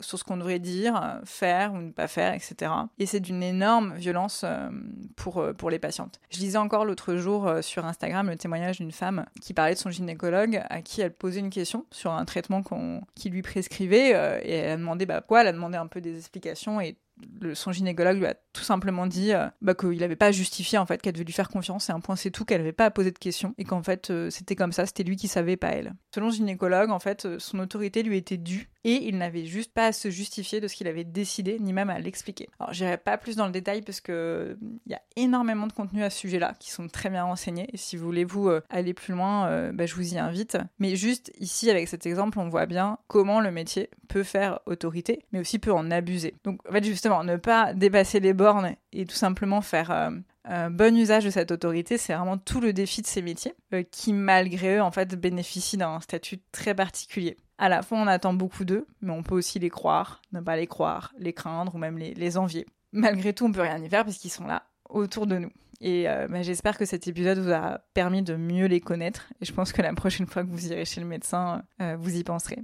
sur 0.00 0.18
ce 0.18 0.24
qu'on 0.24 0.36
devrait 0.36 0.58
dire, 0.58 1.20
faire 1.24 1.72
ou 1.72 1.78
ne 1.78 1.90
pas 1.90 2.08
faire, 2.08 2.34
etc. 2.34 2.70
Et 2.98 3.06
c'est 3.06 3.20
d'une 3.20 3.42
énorme 3.42 3.94
violence 3.96 4.42
euh, 4.44 4.68
pour, 5.16 5.38
euh, 5.38 5.52
pour 5.52 5.70
les 5.70 5.78
patientes. 5.78 6.20
Je 6.30 6.38
lisais 6.38 6.58
encore 6.58 6.84
l'autre 6.84 7.16
jour 7.16 7.46
euh, 7.46 7.62
sur 7.62 7.84
Instagram 7.84 8.28
le 8.28 8.36
témoignage 8.36 8.78
d'une 8.78 8.92
femme 8.92 9.26
qui 9.40 9.54
parlait 9.54 9.74
de 9.74 9.78
son 9.78 9.90
gynécologue 9.90 10.62
à 10.68 10.82
qui 10.82 11.00
elle 11.00 11.12
posait 11.12 11.40
une 11.40 11.50
question 11.50 11.86
sur 11.90 12.12
un 12.12 12.24
traitement 12.24 12.62
qu'on, 12.62 13.02
qui 13.14 13.30
lui 13.30 13.42
prescrivait 13.42 14.10
et 14.42 14.52
elle 14.52 14.72
a 14.72 14.76
demandé 14.76 15.06
bah, 15.06 15.20
quoi, 15.20 15.42
elle 15.42 15.48
a 15.48 15.52
demandé 15.52 15.76
un 15.76 15.86
peu 15.86 16.00
des 16.00 16.16
explications 16.16 16.80
et 16.80 16.96
le, 17.40 17.54
son 17.54 17.72
gynécologue 17.72 18.18
lui 18.18 18.26
a 18.26 18.34
tout 18.52 18.62
simplement 18.62 19.06
dit 19.06 19.32
euh, 19.32 19.46
bah, 19.62 19.74
qu'il 19.74 19.98
n'avait 19.98 20.16
pas 20.16 20.32
justifié 20.32 20.78
en 20.78 20.86
fait 20.86 21.00
qu'elle 21.00 21.12
devait 21.12 21.24
lui 21.24 21.32
faire 21.32 21.48
confiance 21.48 21.88
et 21.88 21.92
un 21.92 22.00
point 22.00 22.16
c'est 22.16 22.30
tout 22.30 22.44
qu'elle 22.44 22.60
n'avait 22.60 22.72
pas 22.72 22.86
à 22.86 22.90
poser 22.90 23.10
de 23.10 23.18
questions 23.18 23.54
et 23.58 23.64
qu'en 23.64 23.82
fait 23.82 24.10
euh, 24.10 24.30
c'était 24.30 24.56
comme 24.56 24.72
ça 24.72 24.86
c'était 24.86 25.04
lui 25.04 25.16
qui 25.16 25.28
savait 25.28 25.56
pas 25.56 25.68
elle. 25.68 25.94
Selon 26.14 26.26
le 26.26 26.32
gynécologue 26.32 26.90
en 26.90 26.98
fait 26.98 27.24
euh, 27.24 27.38
son 27.38 27.58
autorité 27.58 28.02
lui 28.02 28.16
était 28.16 28.36
due 28.36 28.70
et 28.84 29.08
il 29.08 29.18
n'avait 29.18 29.44
juste 29.44 29.72
pas 29.72 29.86
à 29.86 29.92
se 29.92 30.10
justifier 30.10 30.60
de 30.60 30.68
ce 30.68 30.74
qu'il 30.74 30.86
avait 30.86 31.04
décidé 31.04 31.58
ni 31.60 31.72
même 31.72 31.90
à 31.90 31.98
l'expliquer. 31.98 32.48
Alors 32.58 32.72
j'irai 32.72 32.96
pas 32.96 33.18
plus 33.18 33.36
dans 33.36 33.46
le 33.46 33.52
détail 33.52 33.82
parce 33.82 34.00
que 34.00 34.56
il 34.86 34.92
y 34.92 34.94
a 34.94 35.02
énormément 35.16 35.66
de 35.66 35.72
contenu 35.72 36.02
à 36.02 36.10
ce 36.10 36.18
sujet 36.18 36.38
là 36.38 36.54
qui 36.58 36.70
sont 36.70 36.88
très 36.88 37.10
bien 37.10 37.24
renseignés 37.24 37.68
et 37.72 37.76
si 37.76 37.96
vous 37.96 38.04
voulez 38.04 38.24
vous 38.24 38.50
aller 38.70 38.94
plus 38.94 39.12
loin 39.14 39.72
bah, 39.72 39.86
je 39.86 39.94
vous 39.94 40.14
y 40.14 40.18
invite. 40.18 40.58
Mais 40.78 40.96
juste 40.96 41.32
ici 41.38 41.70
avec 41.70 41.88
cet 41.88 42.06
exemple 42.06 42.38
on 42.38 42.48
voit 42.48 42.66
bien 42.66 42.98
comment 43.08 43.40
le 43.40 43.50
métier 43.50 43.90
peut 44.08 44.22
faire 44.22 44.60
autorité 44.66 45.24
mais 45.32 45.40
aussi 45.40 45.58
peut 45.58 45.72
en 45.72 45.90
abuser. 45.90 46.34
Donc 46.44 46.60
en 46.68 46.72
fait 46.72 46.84
justement 46.84 47.07
ne 47.24 47.36
pas 47.36 47.74
dépasser 47.74 48.20
les 48.20 48.32
bornes 48.32 48.74
et 48.92 49.06
tout 49.06 49.14
simplement 49.14 49.60
faire 49.60 49.90
euh, 49.90 50.10
un 50.44 50.70
bon 50.70 50.96
usage 50.96 51.24
de 51.24 51.30
cette 51.30 51.50
autorité, 51.50 51.98
c'est 51.98 52.14
vraiment 52.14 52.38
tout 52.38 52.60
le 52.60 52.72
défi 52.72 53.02
de 53.02 53.06
ces 53.06 53.22
métiers 53.22 53.54
euh, 53.74 53.82
qui, 53.82 54.12
malgré 54.12 54.76
eux, 54.76 54.82
en 54.82 54.90
fait, 54.90 55.14
bénéficient 55.14 55.76
d'un 55.76 56.00
statut 56.00 56.38
très 56.52 56.74
particulier. 56.74 57.36
À 57.58 57.68
la 57.68 57.82
fois, 57.82 57.98
on 57.98 58.06
attend 58.06 58.32
beaucoup 58.32 58.64
d'eux, 58.64 58.86
mais 59.00 59.12
on 59.12 59.22
peut 59.22 59.34
aussi 59.34 59.58
les 59.58 59.70
croire, 59.70 60.22
ne 60.32 60.40
pas 60.40 60.56
les 60.56 60.66
croire, 60.66 61.12
les 61.18 61.32
craindre 61.32 61.74
ou 61.74 61.78
même 61.78 61.98
les, 61.98 62.38
envier. 62.38 62.66
Malgré 62.92 63.32
tout, 63.32 63.44
on 63.44 63.52
peut 63.52 63.60
rien 63.60 63.82
y 63.82 63.88
faire 63.88 64.04
parce 64.04 64.16
qu'ils 64.16 64.30
sont 64.30 64.46
là 64.46 64.62
autour 64.88 65.26
de 65.26 65.38
nous. 65.38 65.50
Et 65.80 66.08
euh, 66.08 66.26
bah, 66.28 66.42
j'espère 66.42 66.78
que 66.78 66.84
cet 66.84 67.06
épisode 67.06 67.38
vous 67.38 67.52
a 67.52 67.80
permis 67.94 68.22
de 68.22 68.36
mieux 68.36 68.66
les 68.66 68.80
connaître. 68.80 69.28
Et 69.40 69.44
je 69.44 69.52
pense 69.52 69.72
que 69.72 69.82
la 69.82 69.92
prochaine 69.92 70.26
fois 70.26 70.44
que 70.44 70.48
vous 70.48 70.72
irez 70.72 70.84
chez 70.84 71.00
le 71.00 71.06
médecin, 71.06 71.62
vous 71.98 72.16
y 72.16 72.24
penserez. 72.24 72.58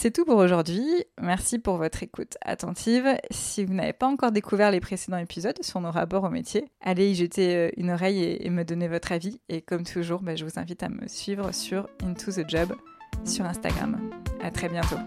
C'est 0.00 0.12
tout 0.12 0.24
pour 0.24 0.36
aujourd'hui. 0.36 0.86
Merci 1.20 1.58
pour 1.58 1.76
votre 1.76 2.04
écoute 2.04 2.36
attentive. 2.40 3.16
Si 3.32 3.64
vous 3.64 3.74
n'avez 3.74 3.92
pas 3.92 4.06
encore 4.06 4.30
découvert 4.30 4.70
les 4.70 4.78
précédents 4.78 5.18
épisodes 5.18 5.60
sur 5.60 5.80
nos 5.80 5.90
rapports 5.90 6.22
au 6.22 6.30
métier, 6.30 6.66
allez 6.80 7.10
y 7.10 7.16
jeter 7.16 7.56
euh, 7.56 7.70
une 7.76 7.90
oreille 7.90 8.22
et, 8.40 8.48
me 8.48 8.62
donner 8.62 8.86
votre 8.86 9.10
avis. 9.10 9.40
Et 9.48 9.60
comme 9.60 9.82
toujours, 9.82 10.22
bah, 10.22 10.36
je 10.36 10.44
vous 10.44 10.56
invite 10.56 10.84
à 10.84 10.88
me 10.88 11.08
suivre 11.08 11.52
sur 11.52 11.88
Into 12.04 12.30
the 12.30 12.48
Job 12.48 12.76
sur 13.24 13.44
Instagram. 13.44 13.98
À 14.40 14.52
très 14.52 14.68
bientôt. 14.68 14.98